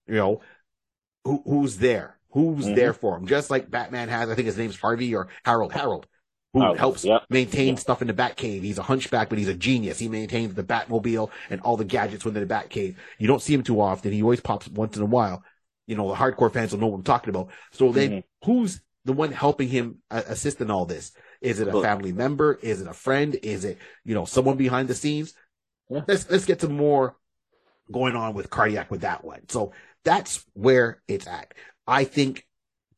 [0.08, 0.40] you know,
[1.24, 2.18] who, who's there?
[2.32, 2.74] Who's Mhm.
[2.74, 3.26] there for him?
[3.26, 6.08] Just like Batman has, I think his name's Harvey or Harold Harold,
[6.52, 7.18] who Harold, helps yeah.
[7.30, 7.80] maintain Yeah.
[7.80, 8.62] stuff in the Batcave.
[8.62, 10.00] He's a hunchback, but he's a genius.
[10.00, 12.96] He maintains the Batmobile and all the gadgets within the Batcave.
[13.18, 14.10] You don't see him too often.
[14.12, 15.44] He always pops once in a while.
[15.86, 17.48] You know, the hardcore fans will know what I'm talking about.
[17.72, 18.24] So then Mhm.
[18.44, 21.12] who's the one helping him uh, assist in all this?
[21.40, 21.84] Is it a Look.
[21.84, 22.58] family member?
[22.62, 23.34] Is it a friend?
[23.42, 25.34] Is it, you know, someone behind the scenes?
[25.88, 26.02] Yeah.
[26.06, 27.16] Let's, let's get some more
[27.90, 29.48] going on with cardiac with that one.
[29.48, 29.72] So
[30.04, 31.52] that's where it's at.
[31.86, 32.46] I think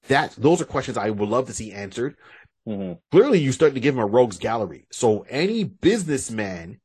[0.09, 2.17] that those are questions I would love to see answered
[2.67, 2.99] Mhm.
[3.11, 4.87] clearly you start to give him a rogues gallery.
[4.91, 6.81] So any businessman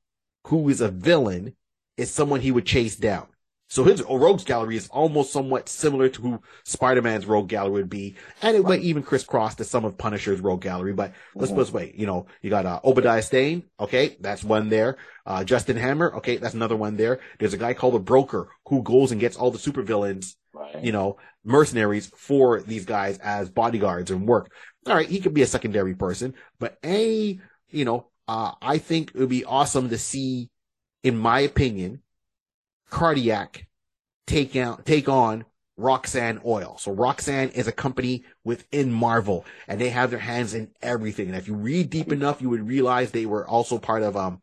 [0.47, 1.55] who is a villain
[1.95, 3.27] is someone he would chase down.
[3.69, 8.15] So his rogues gallery is almost somewhat similar to who Spider-Man's rogue gallery would be.
[8.41, 11.65] And it might even crisscross to some of Punisher's rogue gallery, but let's put it
[11.65, 13.63] this way, you know, you got, uh, Obadiah Stane.
[13.79, 14.17] Okay.
[14.19, 14.97] That's one there.
[15.25, 16.15] Uh, Justin Hammer.
[16.15, 16.37] Okay.
[16.37, 17.19] That's another one there.
[17.37, 20.83] There's a guy called the broker who goes and gets all the supervillains Right.
[20.83, 24.51] you know, mercenaries for these guys as bodyguards and work.
[24.87, 27.39] All right, he could be a secondary person, but a,
[27.69, 30.49] you know, uh, I think it would be awesome to see,
[31.03, 32.01] in my opinion,
[32.89, 33.67] Cardiac
[34.27, 35.45] take out, take on
[35.79, 36.77] Roxxon Oil.
[36.77, 41.27] So Roxxon is a company within Marvel and they have their hands in everything.
[41.27, 44.41] And if you read deep enough, you would realize they were also part of, um,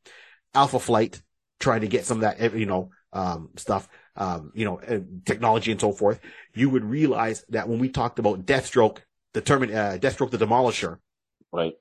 [0.55, 1.20] Alpha Flight
[1.61, 5.70] trying to get some of that, you know, um, stuff, um, you know, uh, technology
[5.70, 6.20] and so forth.
[6.55, 8.99] You would realize that when we talked about Deathstroke,
[9.34, 10.99] the term, uh, Deathstroke the Demolisher,
[11.53, 11.74] Right.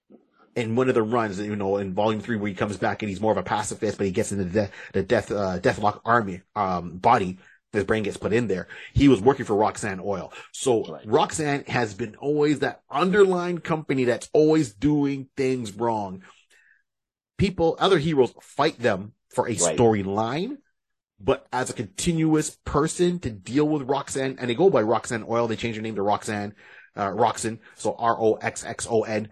[0.56, 3.10] In one of the runs, you know, in volume three, where he comes back and
[3.10, 5.99] he's more of a pacifist, but he gets into the, de- the death, uh, Deathlok
[6.06, 7.39] army, um, body.
[7.74, 8.70] His brain gets put in there.
[8.93, 10.32] He was working for Roxxon Oil.
[10.53, 11.06] So Right.
[11.06, 16.24] Roxxon has been always that underlying company that's always doing things wrong.
[17.38, 19.78] People, other heroes fight them for a Right.
[19.78, 20.60] storyline,
[21.20, 25.47] but as a continuous person to deal with Roxxon, and they go by Roxxon Oil,
[25.47, 26.53] they change their name to Roxxon,
[26.95, 29.30] uh, Roxxon, so R-O-X-X-O-N.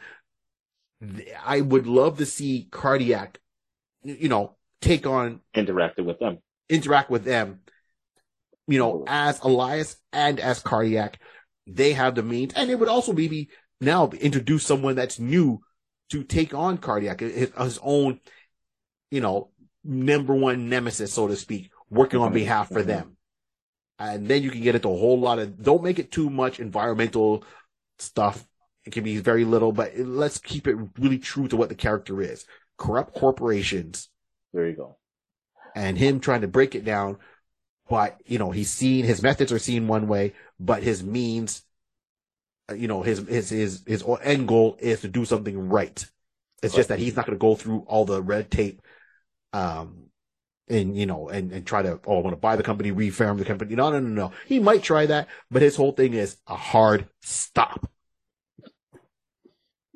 [1.44, 3.40] I would love to see Cardiac,
[4.04, 6.40] you know, take on, Interacted with them.
[6.70, 7.62] interact with them,
[8.68, 11.20] you know, as Elias and as Cardiac.
[11.66, 13.50] They have the means, and it would also maybe
[13.80, 15.62] now introduce someone that's new
[16.10, 18.20] to take on Cardiac, his, his own,
[19.12, 19.50] you know,
[19.84, 22.88] number one nemesis, so to speak, working on behalf for mhm.
[22.88, 23.18] them.
[24.00, 26.60] And then you can get into a whole lot of, don't make it too much
[26.60, 27.44] environmental
[28.00, 28.46] stuff.
[28.86, 32.22] It can be very little, but let's keep it really true to what the character
[32.22, 32.46] is.
[32.78, 34.10] Corrupt corporations
[34.54, 34.98] There you go.
[35.76, 37.18] and him trying to break it down.
[37.90, 41.64] But, you know, he's seen, his methods are seen one way, but his means,
[42.70, 46.04] uh, you know, his, his, his, his end goal is to do something right.
[46.64, 48.82] It's just that he's not going to go through all the red tape,
[49.52, 50.06] um,
[50.70, 53.38] and, you know, and, and try to, oh, I want to buy the company, refarm
[53.38, 53.76] the company.
[53.76, 54.32] No, no, no, no.
[54.48, 57.92] He might try that, but his whole thing is a hard stop.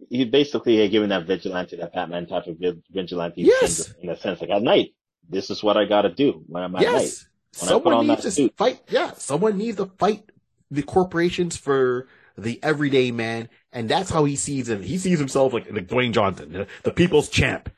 [0.10, 2.58] He basically uh, giving that vigilante, that Batman type of
[2.92, 3.78] vigilante Yes.
[3.88, 4.94] syndrome in a sense, like at night,
[5.30, 6.92] this is what I got to do when I'm at night.
[6.92, 7.28] yes.
[7.60, 8.54] When I put Someone on needs to suit.
[8.58, 8.82] fight.
[8.90, 9.12] Yeah.
[9.14, 10.32] Someone needs to fight
[10.72, 13.50] the corporations for the everyday man.
[13.72, 14.84] And that's how he sees him.
[14.84, 17.70] He sees himself like, like Dwayne Johnson, the, the people's champ.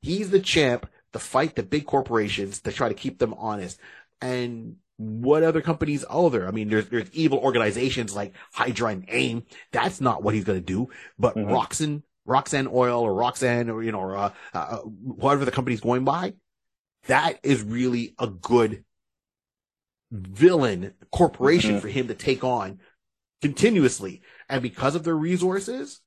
[0.00, 3.78] He's the champ to fight the big corporations to try to keep them honest.
[4.20, 6.48] And what other companies are there?
[6.48, 9.44] I mean, there's, there's evil organizations like Hydra and AIM.
[9.72, 10.88] That's not what he's going to do.
[11.18, 11.46] But Mhm.
[11.46, 16.04] Roxxon, Roxxon Oil or Roxxon or, you know, or, uh, uh, whatever the company's going
[16.04, 16.34] by,
[17.06, 18.84] that is really a good
[20.10, 21.80] villain corporation Mhm.
[21.80, 22.80] for him to take on
[23.42, 24.22] continuously.
[24.48, 26.00] And because of their resources,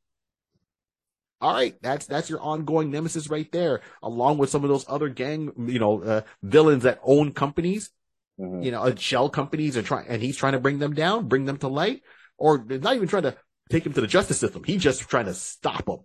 [1.42, 5.08] all right, that's that's your ongoing nemesis right there, along with some of those other
[5.10, 7.92] gang, you know, uh, villains that own companies,
[8.40, 8.64] Mhm.
[8.64, 11.58] you know, shell companies, and try and he's trying to bring them down, bring them
[11.58, 12.02] to light,
[12.38, 13.36] or not even trying to
[13.70, 14.64] take him to the justice system.
[14.64, 16.00] He's just trying to stop them.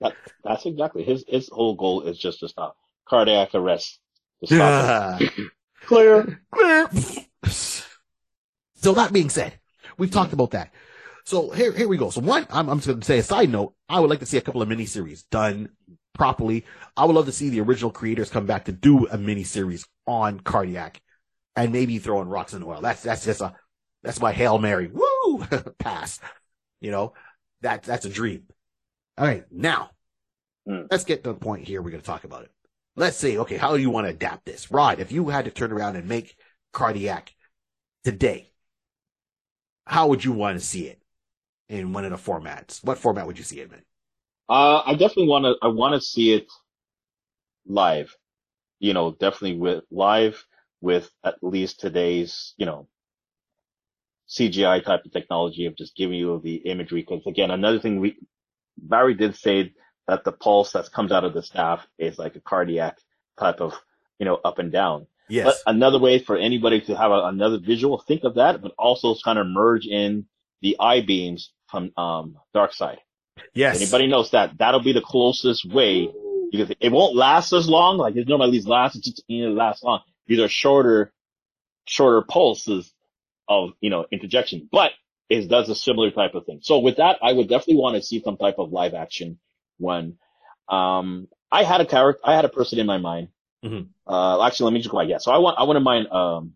[0.00, 2.76] That, that's exactly his his whole goal is just to stop
[3.08, 4.00] cardiac arrest.
[4.44, 5.32] Stop it.
[5.82, 6.40] Clear.
[7.46, 9.58] so that being said,
[9.98, 10.72] we've talked about that.
[11.24, 12.10] So here, here we go.
[12.10, 13.74] So one, I'm, I'm just going to say a side note.
[13.88, 15.70] I would like to see a couple of miniseries done
[16.14, 16.64] properly.
[16.96, 19.86] I would love to see the original creators come back to do a mini series
[20.06, 21.00] on cardiac
[21.56, 22.80] and maybe throw in Roxxon Oil.
[22.80, 23.54] That's, that's just a,
[24.02, 24.90] that's my Hail Mary.
[24.92, 25.44] Woo!
[25.78, 26.20] Pass.
[26.80, 27.14] You know,
[27.62, 28.44] that, that's a dream.
[29.18, 29.44] All right.
[29.50, 29.90] Now
[30.66, 30.86] Mm.
[30.90, 31.82] let's get to the point here.
[31.82, 32.50] We're going to talk about it.
[32.96, 33.38] Let's see.
[33.38, 33.58] Okay.
[33.58, 34.70] How do you want to adapt this?
[34.70, 36.36] Rod, if you had to turn around and make
[36.72, 37.34] cardiac
[38.02, 38.50] today,
[39.86, 41.02] how would you want to see it
[41.68, 42.82] in one of the formats?
[42.82, 43.82] What format would you see it in?
[44.48, 45.54] Uh, I definitely want to.
[45.62, 46.46] I want to see it
[47.66, 48.14] live.
[48.78, 50.44] You know, definitely with live
[50.80, 52.88] with at least today's, you know,
[54.28, 57.00] CGI type of technology of just giving you the imagery.
[57.00, 58.16] Because again, another thing we
[58.76, 59.72] Barry did say
[60.06, 62.98] that the pulse that comes out of the staff is like a cardiac
[63.38, 63.74] type of,
[64.18, 65.06] you know, up and down.
[65.28, 65.46] Yes.
[65.64, 69.14] But another way for anybody to have a, another visual, think of that, but also
[69.24, 70.26] kind of merge in
[70.60, 72.98] the eye beams from um, Darkseid.
[73.54, 73.80] Yes.
[73.80, 76.08] Anybody knows that that'll be the closest way
[76.50, 77.98] because it won't last as long.
[77.98, 80.00] Like it's normally these last, it's just, you know, last long.
[80.26, 81.12] These are shorter,
[81.86, 82.92] shorter pulses
[83.48, 84.92] of, you know, interjection, but
[85.28, 86.60] it does a similar type of thing.
[86.62, 89.38] So with that, I would definitely want to see some type of live action
[89.78, 90.18] one.
[90.68, 93.28] Um, I had a character, I had a person in my mind.
[93.64, 93.88] Mhm.
[94.06, 94.98] Uh, actually, let me just go.
[94.98, 95.08] Back.
[95.08, 95.18] Yeah.
[95.18, 96.54] So I want, I wouldn't mind, um,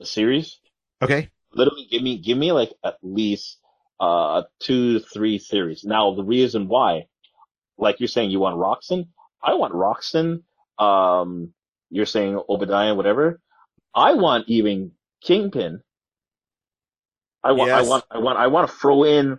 [0.00, 0.58] a series
[1.00, 1.28] Okay.
[1.54, 3.58] literally give me give me like at least
[4.02, 5.84] uh two three series.
[5.84, 7.06] Now the reason why,
[7.78, 9.08] like you're saying you want Roxxon,
[9.42, 10.42] I want Roxxon,
[10.78, 11.54] um
[11.90, 13.40] you're saying Obadiah, whatever.
[13.94, 14.92] I want even
[15.22, 15.82] Kingpin.
[17.44, 19.38] I want I want I want I want to throw in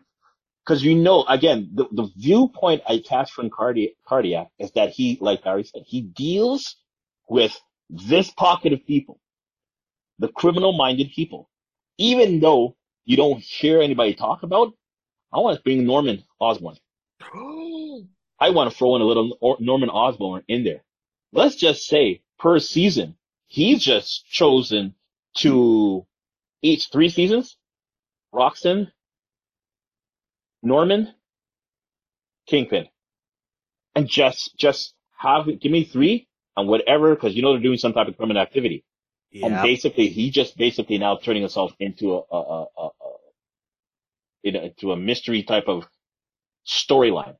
[0.65, 5.17] because you know again the, the viewpoint I catch from Cardi- cardiac is that he
[5.21, 6.77] like Barry said he deals
[7.29, 7.59] with
[7.89, 9.19] this pocket of people,
[10.19, 11.49] the criminal minded people
[11.99, 12.75] even though
[13.05, 14.73] you don't hear anybody talk about,
[15.31, 16.77] I want to bring Norman Osborn.
[18.39, 20.83] I want to throw in a little Norman Osborn in there.
[21.31, 23.15] Let's just say per season,
[23.47, 24.95] he's just chosen
[25.37, 26.05] to
[26.61, 27.57] each three seasons,
[28.31, 28.91] Roxton,
[30.61, 31.13] Norman,
[32.47, 32.87] Kingpin,
[33.95, 37.93] and just, just have, give me three and whatever, cause you know they're doing some
[37.93, 38.83] type of criminal activity.
[39.41, 42.89] And basically, he just basically now turning himself into a, a, a,
[44.45, 45.87] a, into a mystery type of
[46.67, 47.35] storyline.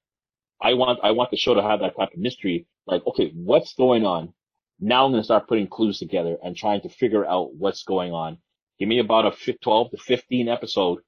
[0.61, 2.67] I want, I want the show to have that type of mystery.
[2.87, 4.33] Like, okay, what's going on?
[4.79, 8.11] Now I'm going to start putting clues together and trying to figure out what's going
[8.13, 8.37] on.
[8.79, 10.99] Give me about a 12 to 15 episode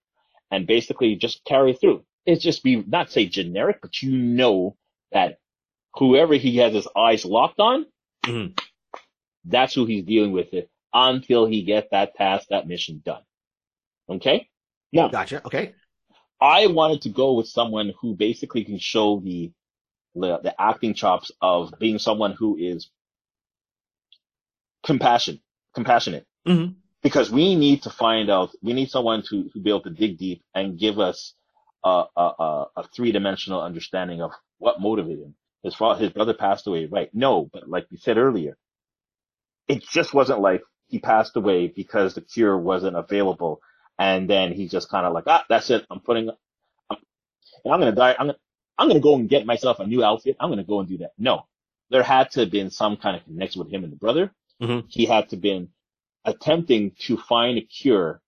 [0.52, 2.04] and basically just carry through.
[2.26, 4.76] It's just be, not say generic, but you know
[5.12, 5.40] that
[5.96, 7.86] whoever he has his eyes locked on,
[8.26, 8.60] Mhm.
[9.46, 13.22] that's who he's dealing with it until he gets that task, that mission done.
[14.10, 14.48] Okay?
[14.94, 15.46] Now, Gotcha.
[15.46, 15.76] Okay.
[16.42, 19.52] I wanted to go with someone who basically can show the,
[20.16, 22.90] the, the acting chops of being someone who is
[24.84, 25.42] compassion,
[25.74, 26.26] compassionate.
[26.48, 26.76] Mhm.
[27.04, 30.18] Because we need to find out, we need someone to, to be able to dig
[30.18, 31.34] deep and give us
[31.84, 35.36] a, a, a, a three dimensional understanding of what motivated him.
[35.62, 37.10] His father, his brother passed away, right?
[37.14, 38.58] No, but like we said earlier,
[39.68, 43.62] it just wasn't like he passed away because the cure wasn't available.
[43.98, 45.86] And then he just kind of like, ah, that's it.
[45.90, 46.30] I'm putting,
[46.90, 46.98] I'm,
[47.64, 48.16] and I'm going to die.
[48.20, 48.40] I'm going to,
[48.78, 50.36] I'm going to go and get myself a new outfit.
[50.40, 51.14] I'm going to go and do that.
[51.18, 51.48] No,
[51.90, 54.32] there had to have been some kind of connection with him and the brother.
[54.62, 54.86] Mhm.
[54.90, 55.70] He had to have been
[56.26, 58.22] attempting to find a cure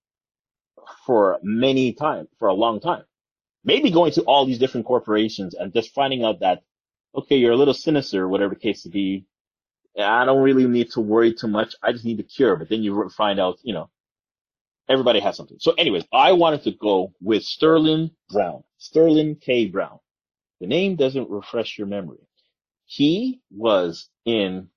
[1.05, 3.03] for many time, for a long time.
[3.63, 6.63] Maybe going to all these different corporations and just finding out that,
[7.15, 9.25] okay, you're a little sinister, whatever the case to be.
[9.97, 11.75] I don't really need to worry too much.
[11.81, 12.55] I just need a cure.
[12.55, 13.89] But then you find out, you know,
[14.87, 15.57] everybody has something.
[15.59, 19.65] So anyways, I wanted to go with Sterling Brown, Sterling K.
[19.67, 19.99] Brown.
[20.61, 22.19] The name doesn't refresh your memory.
[22.85, 24.69] He was in,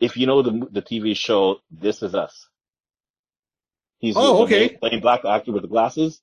[0.00, 2.48] if you know the the TV show This Is Us.
[3.98, 4.68] He's the- Oh, okay.
[4.76, 6.20] playing black actor with the glasses.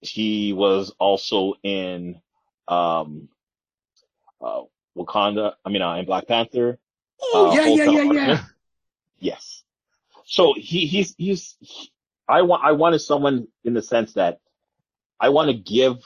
[0.00, 2.20] He was also in
[2.68, 3.28] um
[4.40, 4.62] uh
[4.96, 5.54] Wakanda.
[5.64, 6.78] I mean, uh, in Black Panther.
[7.20, 8.44] Oh Uh, yeah, yeah, yeah, yeah.
[9.18, 9.62] Yes.
[10.24, 11.92] So he he's he's he-
[12.28, 14.40] I want I wanted someone in the sense that
[15.18, 15.96] I want to give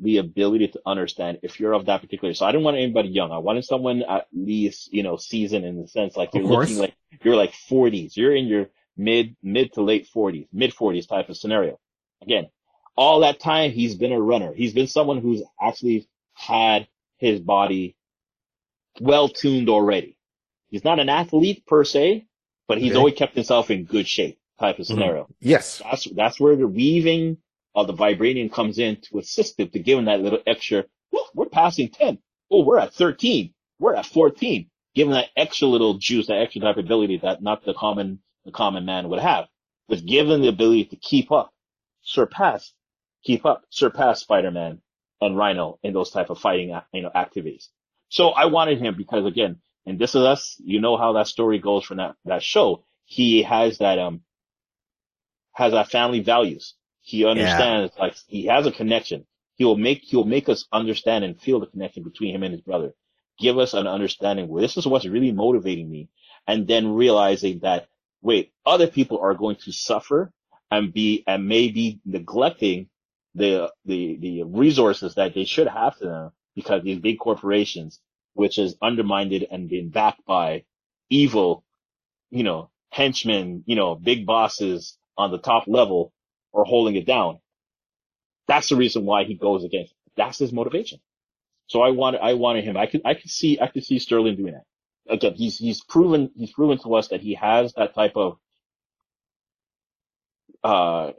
[0.00, 2.32] the ability to understand if you're of that particular.
[2.32, 3.30] So I didn't want anybody young.
[3.32, 6.94] I wanted someone at least you know seasoned in the sense like you're looking like
[7.22, 8.16] you're like 40s.
[8.16, 11.78] You're in your mid mid to late 40s, mid 40s type of scenario.
[12.22, 12.48] Again,
[12.96, 14.52] all that time he's been a runner.
[14.54, 16.86] He's been someone who's actually had
[17.18, 17.96] his body
[19.00, 20.16] well tuned already.
[20.72, 22.26] He's not an athlete per se,
[22.66, 22.98] but he's Okay.
[22.98, 24.88] always kept himself in good shape type of Mhm.
[24.88, 25.28] scenario.
[25.40, 25.80] Yes.
[25.84, 27.36] That's that's where the weaving
[27.76, 30.84] of the vibranium comes in to assist him to give him that little extra.
[31.10, 32.18] "Whew, we're passing ten.
[32.50, 33.54] Oh, we're at thirteen.
[33.78, 34.70] We're at fourteen.
[34.94, 38.20] Give him that extra little juice, that extra type of ability that not the common
[38.44, 39.48] the common man would have,
[39.88, 41.52] but give him the ability to keep up,
[42.02, 42.72] surpass,
[43.24, 44.82] keep up, surpass Spider-Man
[45.20, 47.70] and Rhino in those type of fighting you know activities.
[48.08, 50.56] So I wanted him because again, and this is us.
[50.64, 52.84] You know how that story goes from that that show.
[53.04, 54.22] He has that um
[55.52, 56.74] has that family values.
[57.00, 59.26] He understands like he has a connection.
[59.56, 62.62] He will make he'll make us understand and feel the connection between him and his
[62.62, 62.94] brother.
[63.38, 66.08] Give us an understanding where this is what's really motivating me,
[66.46, 67.88] and then realizing that
[68.22, 70.32] wait, other people are going to suffer
[70.70, 72.88] and be and maybe neglecting
[73.34, 78.00] the the the resources that they should have to them because these big corporations,
[78.34, 80.64] which is undermined and being backed by
[81.10, 81.64] evil,
[82.30, 86.12] you know, henchmen, you know, big bosses on the top level
[86.54, 87.38] are holding it down.
[88.48, 89.94] That's the reason why he goes against.
[90.16, 91.00] That's his motivation.
[91.68, 92.76] So I wanted, I wanted him.
[92.76, 94.64] I could, I could see, I could see Sterling doing that.
[95.08, 98.38] Again, he's, he's proven, he's proven to us that he has that type of,
[100.64, 101.12] uh,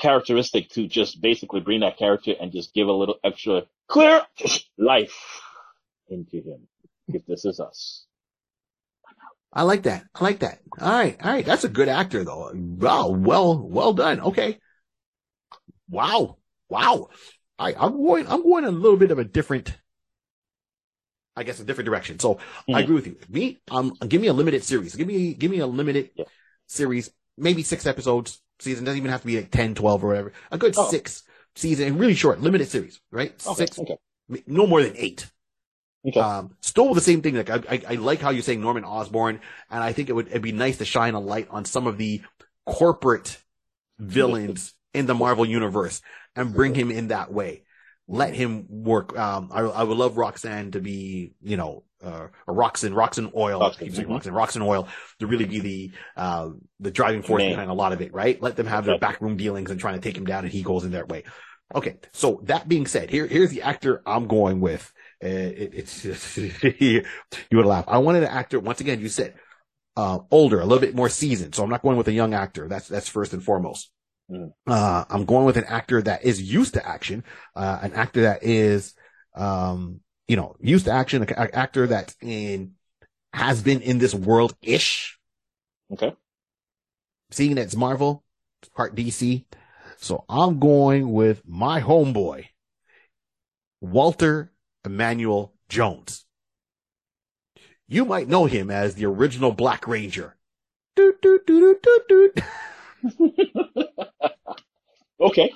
[0.00, 4.22] characteristic to just basically bring that character and just give a little extra clear
[4.78, 5.14] life
[6.08, 6.66] into him.
[7.08, 8.06] If this is us.
[9.52, 10.04] I like that.
[10.14, 10.58] I like that.
[10.80, 11.16] All right.
[11.22, 11.44] All right.
[11.44, 12.50] That's a good actor though.
[12.54, 13.08] Wow.
[13.10, 14.20] Well, well done.
[14.20, 14.58] Okay.
[15.88, 16.38] Wow.
[16.68, 17.08] Wow.
[17.60, 17.76] Right.
[17.78, 19.76] I'm going, I'm going a little bit of a different,
[21.36, 22.18] I guess a different direction.
[22.18, 22.38] So
[22.68, 22.82] I Mhm.
[22.84, 23.16] agree with you.
[23.28, 24.96] Me, um, give me a limited series.
[24.96, 26.24] Give me, give me a limited Yeah.
[26.66, 28.84] series, maybe six episodes season.
[28.84, 30.32] Doesn't even have to be like 10, 12 or whatever.
[30.50, 30.90] A good Oh.
[30.90, 31.22] six
[31.54, 33.30] season, really short, limited series, right?
[33.46, 33.66] Okay.
[33.66, 33.98] Six, Okay.
[34.46, 35.30] no more than eight.
[36.06, 36.20] Okay.
[36.20, 37.34] Um, still the same thing.
[37.36, 39.40] Like I, I, I like how you're saying Norman Osborn,
[39.70, 41.96] and I think it would it'd be nice to shine a light on some of
[41.98, 42.20] the
[42.66, 43.38] corporate
[43.98, 46.00] villains in the Marvel universe
[46.36, 47.62] and bring him in that way.
[48.06, 49.18] Let him work.
[49.18, 53.72] Um, I, I would love Roxxon to be, you know, uh, or Roxxon, Roxxon Oil,
[53.72, 54.06] saying Mhm.
[54.06, 54.88] Roxxon, Roxxon Oil
[55.20, 56.50] to really be the, uh,
[56.80, 57.52] the driving force Man.
[57.52, 58.40] behind a lot of it, right?
[58.42, 60.84] Let them have their backroom dealings and trying to take him down and he goes
[60.84, 61.24] in their way.
[61.74, 61.96] Okay.
[62.12, 64.92] So that being said, here, here's the actor I'm going with.
[65.24, 66.04] Uh, it, it's
[66.78, 67.02] you
[67.52, 67.84] would laugh.
[67.88, 68.60] I wanted an actor.
[68.60, 69.34] Once again, you said
[69.96, 71.54] uh, older, a little bit more seasoned.
[71.54, 72.68] So I'm not going with a young actor.
[72.68, 73.90] That's that's first and foremost.
[74.30, 74.52] Mm.
[74.66, 78.42] Uh, I'm going with an actor that is used to action, uh, an actor that
[78.42, 78.94] is,
[79.34, 82.72] um, you know, used to action, an actor that in
[83.32, 85.18] has been in this world ish.
[85.92, 86.14] Okay.
[87.30, 88.24] Seeing that it's Marvel,
[88.62, 89.44] it's part DC.
[89.98, 92.46] So I'm going with my homeboy,
[93.80, 94.52] Walter
[94.84, 96.26] Emanuel Jones.
[97.86, 100.36] You might know him as the original Black Ranger.
[100.96, 103.88] Doot, doot, doot, doot, doot, doot.
[105.20, 105.52] okay.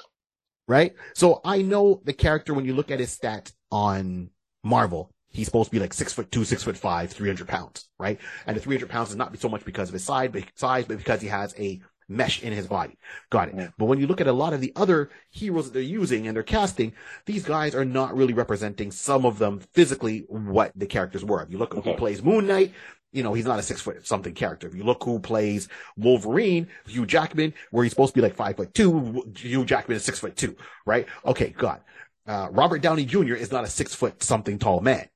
[0.67, 0.95] Right?
[1.15, 4.31] So I know the character when you look at his stat on
[4.63, 8.19] Marvel, he's supposed to be like six foot two, six foot five, 300 pounds, right?
[8.47, 10.99] And the 300 pounds is not so much because of his size, but size, but
[10.99, 12.97] because he has a mesh in his body.
[13.31, 13.55] Got it.
[13.57, 13.69] Yeah.
[13.79, 16.35] But when you look at a lot of the other heroes that they're using and
[16.37, 16.93] they're casting,
[17.27, 21.43] these guys are not really representing some of them physically what the characters were.
[21.43, 22.73] If you look at who plays Moon Knight,
[23.13, 24.67] you know, he's not a six foot something character.
[24.67, 28.57] If you look who plays Wolverine, Hugh Jackman, where he's supposed to be like five
[28.57, 30.57] foot two, Hugh Jackman is six foot two,
[30.87, 31.07] right?
[31.25, 31.81] Okay, God.
[32.27, 33.35] Uh, Robert Downey Jr.
[33.35, 35.09] is not a six foot something tall man.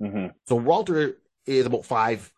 [0.00, 2.32] hmm So Walter is about five,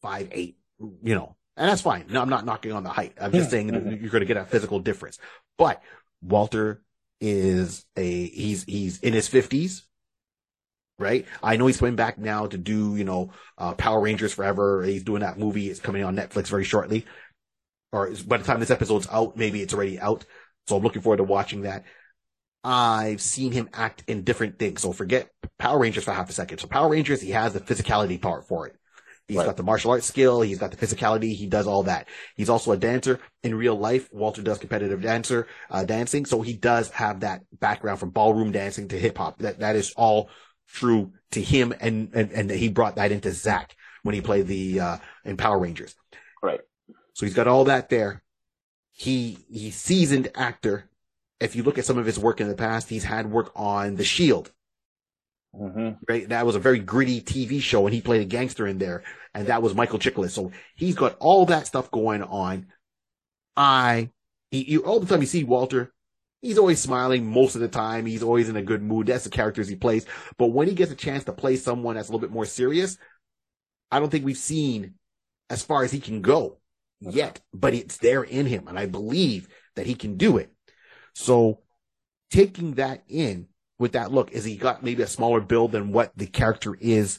[0.00, 0.56] five, eight,
[1.02, 2.06] you know, and that's fine.
[2.08, 3.14] No, I'm not knocking on the height.
[3.20, 4.00] I'm just saying mhm.
[4.00, 5.18] you're going to get a physical difference.
[5.58, 5.82] But
[6.22, 6.82] Walter
[7.20, 9.84] is a, he's, he's in his fifties,
[10.98, 11.26] right?
[11.42, 14.82] I know he's coming back now to do, you know, uh, Power Rangers Forever.
[14.82, 15.68] He's doing that movie.
[15.68, 17.04] It's coming on Netflix very shortly.
[17.92, 20.24] Or by the time this episode's out, maybe it's already out.
[20.66, 21.84] So I'm looking forward to watching that.
[22.64, 24.82] I've seen him act in different things.
[24.82, 25.28] So forget
[25.58, 26.58] Power Rangers for half a second.
[26.58, 28.76] So Power Rangers, he has the physicality part for it.
[29.28, 29.46] He's Right.
[29.46, 30.40] got the martial arts skill.
[30.42, 31.34] He's got the physicality.
[31.34, 32.08] He does all that.
[32.36, 34.08] He's also a dancer in real life.
[34.12, 36.26] Walter does competitive dancer, uh, dancing.
[36.26, 39.38] So he does have that background from ballroom dancing to hip hop.
[39.38, 40.28] That, that is all
[40.68, 41.72] true to him.
[41.80, 45.58] And, and, and he brought that into Zach when he played the, uh, in Power
[45.58, 45.94] Rangers.
[46.42, 46.60] Right.
[47.14, 48.22] So he's got all that there.
[48.90, 50.90] He, he's seasoned actor.
[51.40, 53.96] If you look at some of his work in the past, he's had work on
[53.96, 54.50] The Shield,
[55.54, 56.28] hmm right?
[56.28, 59.02] That was a very gritty TV show and he played a gangster in there
[59.34, 60.30] and that was Michael Chiklis.
[60.30, 62.66] So he's got all that stuff going on.
[63.56, 64.10] I,
[64.50, 65.92] he, you, all the time you see Walter,
[66.42, 68.06] he's always smiling most of the time.
[68.06, 69.06] He's always in a good mood.
[69.08, 70.06] That's the characters he plays.
[70.38, 72.98] But when he gets a chance to play someone that's a little bit more serious,
[73.90, 74.94] I don't think we've seen
[75.50, 76.58] as far as he can go
[77.00, 78.68] yet, but it's there in him.
[78.68, 80.50] And I believe that he can do it.
[81.14, 81.60] So
[82.30, 83.48] taking that in
[83.82, 87.18] with that look, is he got maybe a smaller build than what the character is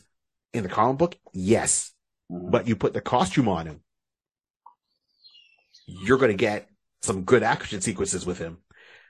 [0.53, 1.17] in the comic book?
[1.33, 1.91] Yes.
[2.31, 2.51] Mhm.
[2.51, 3.81] But you put the costume on him,
[5.85, 6.69] you're going to get
[7.01, 8.59] some good action sequences with him.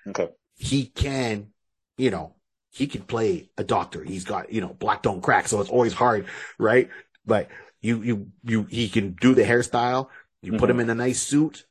[0.07, 0.29] Okay.
[0.55, 1.49] He can,
[1.95, 2.33] you know,
[2.71, 4.03] he can play a doctor.
[4.03, 5.47] He's got, you know, black don't crack.
[5.47, 6.25] So it's always hard,
[6.57, 6.89] right?
[7.23, 7.49] But
[7.81, 10.07] you, you, you, he can do the hairstyle.
[10.41, 10.71] You put Mhm.
[10.71, 11.67] him in a nice suit.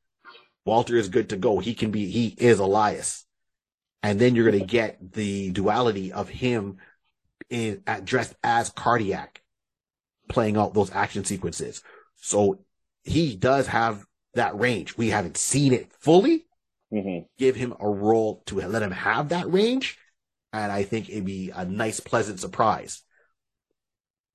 [0.64, 1.58] Walter is good to go.
[1.58, 3.26] He can be, he is Elias.
[4.02, 6.78] And then you're going to get the duality of him
[7.48, 9.42] in, at, dressed as cardiac
[10.28, 11.82] playing out those action sequences.
[12.16, 12.64] So
[13.04, 14.96] he does have that range.
[14.96, 16.46] We haven't seen it fully.
[16.90, 19.98] hmm Give him a role to let him have that range.
[20.52, 23.02] And I think it'd be a nice, pleasant surprise.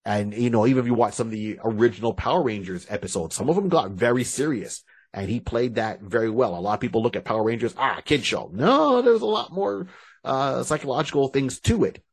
[0.05, 3.49] And, you know, even if you watch some of the original Power Rangers episodes, some
[3.49, 4.84] of them got very serious
[5.18, 6.55] and he played that very well.
[6.55, 8.51] A lot of people look at Power Rangers, ah, kid show.
[8.53, 9.88] No, there's a lot more,
[10.24, 12.03] uh, psychological things to it.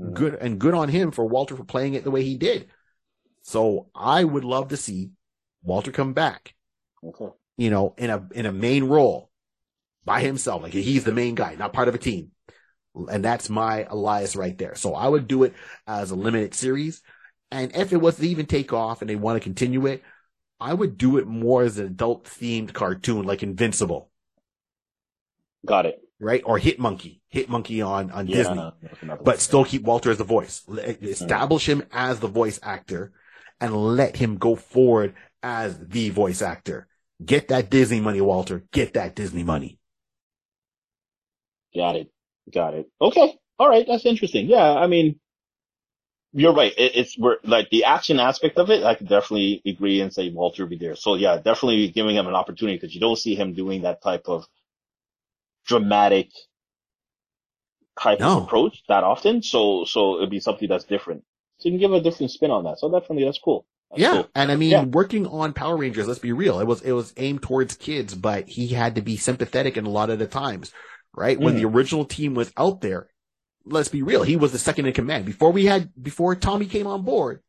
[0.00, 0.14] Mhm.
[0.14, 2.70] Good and good on him for Walter for playing it the way he did.
[3.42, 5.10] So I would love to see
[5.62, 6.54] Walter come back,
[7.04, 7.28] Okay.
[7.58, 9.30] you know, in a, in a main role
[10.06, 10.62] by himself.
[10.62, 12.30] Like he's the main guy, not part of a team.
[12.94, 14.74] And that's my Elias right there.
[14.74, 15.52] So I would do it
[15.86, 17.02] as a limited series.
[17.50, 20.02] And if it was to even take off and they want to continue it,
[20.60, 24.10] I would do it more as an adult themed cartoon like Invincible,
[25.64, 26.00] Got it.
[26.18, 26.42] right?
[26.44, 28.36] Or Hit Monkey, Hit Monkey on, on Yeah.
[28.36, 28.54] Disney.
[29.02, 30.64] no, but still keep Walter as the voice.
[30.66, 31.06] Let- mm.
[31.06, 33.12] Establish him as the voice actor
[33.60, 36.88] and let him go forward as the voice actor.
[37.24, 38.64] Get that Disney money, Walter.
[38.72, 39.78] Get that Disney money.
[41.74, 42.10] Got it.
[42.52, 42.86] Got it.
[43.00, 43.34] Okay.
[43.58, 43.84] All right.
[43.86, 44.46] That's interesting.
[44.46, 44.72] Yeah.
[44.74, 45.18] I mean,
[46.32, 46.72] you're right.
[46.76, 48.84] It, it's we're like the action aspect of it.
[48.84, 50.96] I could definitely agree and say Walter be there.
[50.96, 54.28] So yeah, definitely giving him an opportunity because you don't see him doing that type
[54.28, 54.46] of
[55.66, 56.30] dramatic
[58.00, 58.36] type No.
[58.36, 59.42] of approach that often.
[59.42, 61.24] So, so it'd be something that's different.
[61.58, 62.78] So you can give a different spin on that.
[62.78, 63.66] So definitely that's cool.
[63.90, 64.12] That's yeah.
[64.12, 64.30] cool.
[64.34, 64.84] And I mean, Yeah.
[64.92, 66.60] working on Power Rangers, let's be real.
[66.60, 69.90] It was, it was aimed towards kids, but he had to be sympathetic in a
[69.90, 70.72] lot of the times,
[71.14, 71.40] right?
[71.40, 71.56] When Mm.
[71.56, 73.08] the original team was out there,
[73.70, 74.22] let's be real.
[74.22, 77.40] He was the second in command before we had, before Tommy came on board.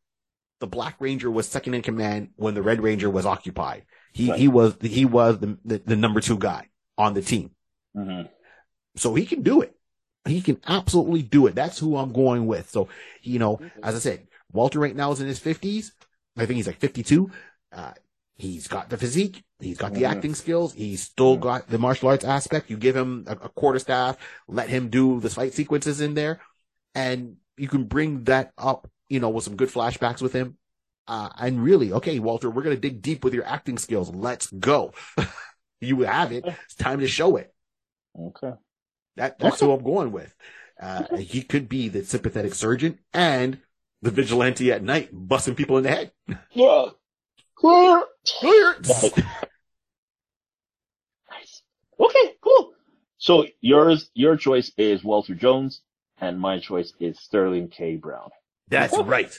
[0.60, 3.84] The Black Ranger was second in command when the Red Ranger was occupied.
[4.12, 4.38] He, Right.
[4.38, 6.68] he was, he was the, the, the number two guy
[6.98, 7.50] on the team.
[7.94, 8.22] hmm
[8.96, 9.74] So he can do it.
[10.26, 11.54] He can absolutely do it.
[11.54, 12.68] That's who I'm going with.
[12.68, 12.88] So,
[13.22, 15.92] you know, as I said, Walter right now is in his fifties.
[16.36, 17.30] I think he's like 52.
[17.72, 17.92] Uh,
[18.40, 19.44] he's got the physique.
[19.58, 20.10] He's got the Mhm.
[20.10, 20.72] acting skills.
[20.72, 21.40] He's still Mhm.
[21.40, 22.70] got the martial arts aspect.
[22.70, 24.16] You give him a, a quarter staff,
[24.48, 26.40] let him do the fight sequences in there
[26.94, 30.56] and you can bring that up, you know, with some good flashbacks with him.
[31.06, 34.10] Uh, and really, okay, Walter, we're going to dig deep with your acting skills.
[34.14, 34.92] Let's go.
[35.80, 36.44] you have it.
[36.46, 37.52] It's time to show it.
[38.18, 38.52] Okay.
[39.16, 40.34] That that's who I'm going with.
[40.80, 43.58] Uh, he could be the sympathetic surgeon, and
[44.02, 46.12] the vigilante at night, busting people in the head.
[46.52, 46.86] Yeah.
[51.30, 51.62] Nice.
[51.98, 52.72] Okay, cool.
[53.18, 55.82] So yours, your choice is Walter Jones,
[56.18, 57.96] and my choice is Sterling K.
[57.96, 58.30] Brown.
[58.68, 59.36] That's right.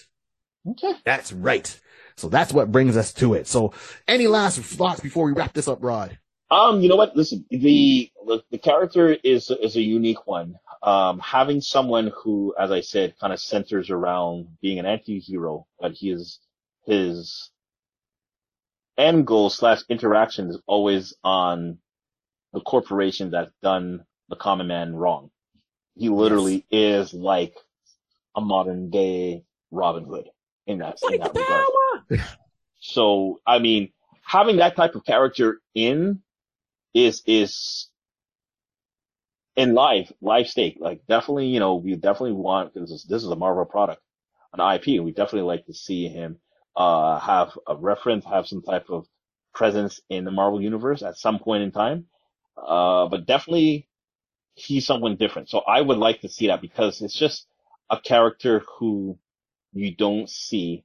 [0.69, 0.93] Okay.
[1.03, 1.79] That's right.
[2.17, 3.47] So that's what brings us to it.
[3.47, 3.73] So
[4.07, 6.19] any last thoughts before we wrap this up, Rod?
[6.51, 7.15] Um, you know what?
[7.15, 10.55] Listen, the the, the character is is a unique one.
[10.83, 15.93] Um, having someone who, as I said, kind of centers around being an anti-hero, but
[15.93, 16.39] he is
[16.85, 17.49] his
[18.97, 21.77] end goal slash interaction is always on
[22.53, 25.29] the corporation that's done the common man wrong.
[25.95, 27.55] He literally is like
[28.35, 30.29] a modern day Robin Hood
[30.65, 32.27] in that, in that regard.
[32.83, 36.21] So, I mean, having that type of character in
[36.95, 37.89] is, is
[39.55, 40.77] in life, life stake.
[40.79, 44.01] Like definitely, you know, we definitely want, this is, this is a Marvel product,
[44.51, 46.39] an IP, and we definitely like to see him,
[46.75, 49.07] uh, have a reference, have some type of
[49.53, 52.05] presence in the Marvel universe at some point in time.
[52.57, 53.87] Uh, but definitely
[54.55, 55.49] he's someone different.
[55.49, 57.45] So I would like to see that because it's just
[57.89, 59.17] a character who
[59.73, 60.83] you don't see,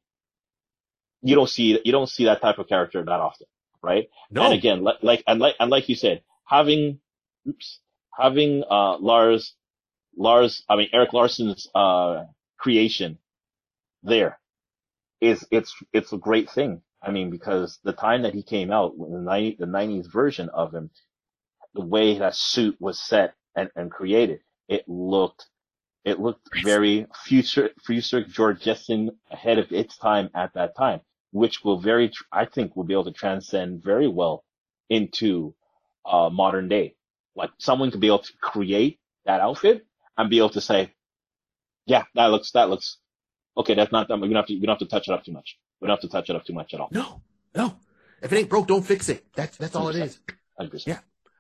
[1.23, 3.47] you don't see, you don't see that type of character that often,
[3.83, 4.09] right?
[4.31, 4.45] No.
[4.45, 7.01] And again, like, like, and like, and like you said, having,
[7.49, 7.81] oops,
[8.17, 9.55] having, uh, Lars,
[10.17, 12.25] Lars, I mean, Erik Larsen's, uh,
[12.59, 13.19] creation
[14.03, 14.39] there
[15.21, 16.83] is, it's, it's a great thing.
[17.03, 20.75] I mean, because the time that he came out, the 90, the 90s version of
[20.75, 20.91] him,
[21.75, 25.47] the way that suit was set and, and created, it looked,
[26.05, 31.01] it looked very future, future George Jetson ahead of its time at that time,
[31.33, 34.45] which will very, I think will be able to transcend very well
[34.91, 35.55] into,
[36.05, 36.95] uh, modern day.
[37.37, 39.87] Like someone could be able to create that outfit
[40.17, 40.93] and be able to say,
[41.87, 42.99] yeah, that looks, that looks,
[43.57, 45.33] okay, that's not, we don't have to, we don't have to touch it up too
[45.33, 45.59] much.
[45.81, 46.89] We don't have to touch it up too much at all.
[46.91, 47.23] No,
[47.55, 47.77] no.
[48.23, 49.27] If it ain't broke, don't fix it.
[49.35, 50.19] That's, that's all it is.
[50.61, 50.87] 100%.
[50.87, 50.99] Yeah.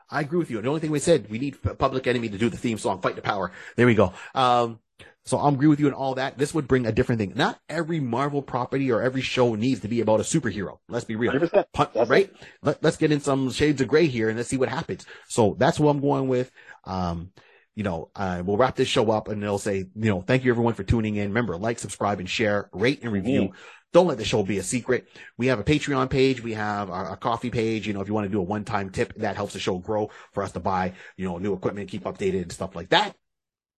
[0.08, 0.60] I agree with you.
[0.60, 3.16] The only thing we said, we need Public Enemy to do the theme song, Fight
[3.16, 3.50] the Power.
[3.74, 4.12] There we go.
[4.34, 4.78] Um,
[5.24, 6.38] so I'm agree with you on all that.
[6.38, 7.32] This would bring a different thing.
[7.34, 10.78] Not every Marvel property or every show needs to be about a superhero.
[10.88, 11.32] Let's be real.
[11.32, 11.64] 100%.
[11.72, 12.32] Pun- right?
[12.62, 15.04] Let, let's get in some shades of gray here and let's see what happens.
[15.26, 16.52] So that's what I'm going with.
[16.84, 17.32] Um,
[17.76, 20.50] you know, uh, we'll wrap this show up and they'll say, you know, thank you
[20.50, 21.28] everyone for tuning in.
[21.28, 23.42] Remember, like, subscribe and share, rate and review.
[23.42, 23.52] Mhm.
[23.92, 25.08] Don't let the show be a secret.
[25.36, 26.42] We have a Patreon page.
[26.42, 27.86] We have a, coffee page.
[27.86, 30.10] You know, if you want to do a one-time tip, that helps the show grow
[30.32, 33.14] for us to buy, you know, new equipment, keep updated and stuff like that.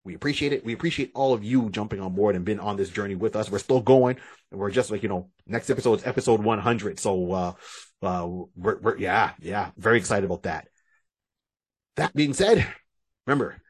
[0.05, 0.64] We appreciate it.
[0.64, 3.51] We appreciate all of you jumping on board and been on this journey with us.
[3.51, 4.16] We're still going.
[4.51, 6.99] And we're just like, you know, next episode is episode 100.
[6.99, 7.53] So, uh,
[8.01, 10.68] uh, we're, we're, yeah, yeah, very excited about that.
[11.96, 12.66] That being said,
[13.26, 13.61] remember,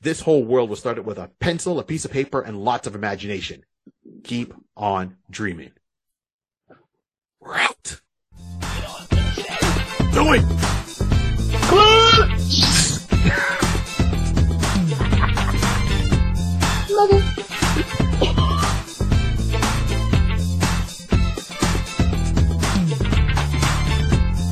[0.00, 2.94] this whole world was started with a pencil, a piece of paper, and lots of
[2.94, 3.64] imagination.
[4.24, 5.72] Keep on dreaming.
[7.40, 8.00] We're out.
[10.12, 10.42] Do it.
[16.90, 17.65] Love it.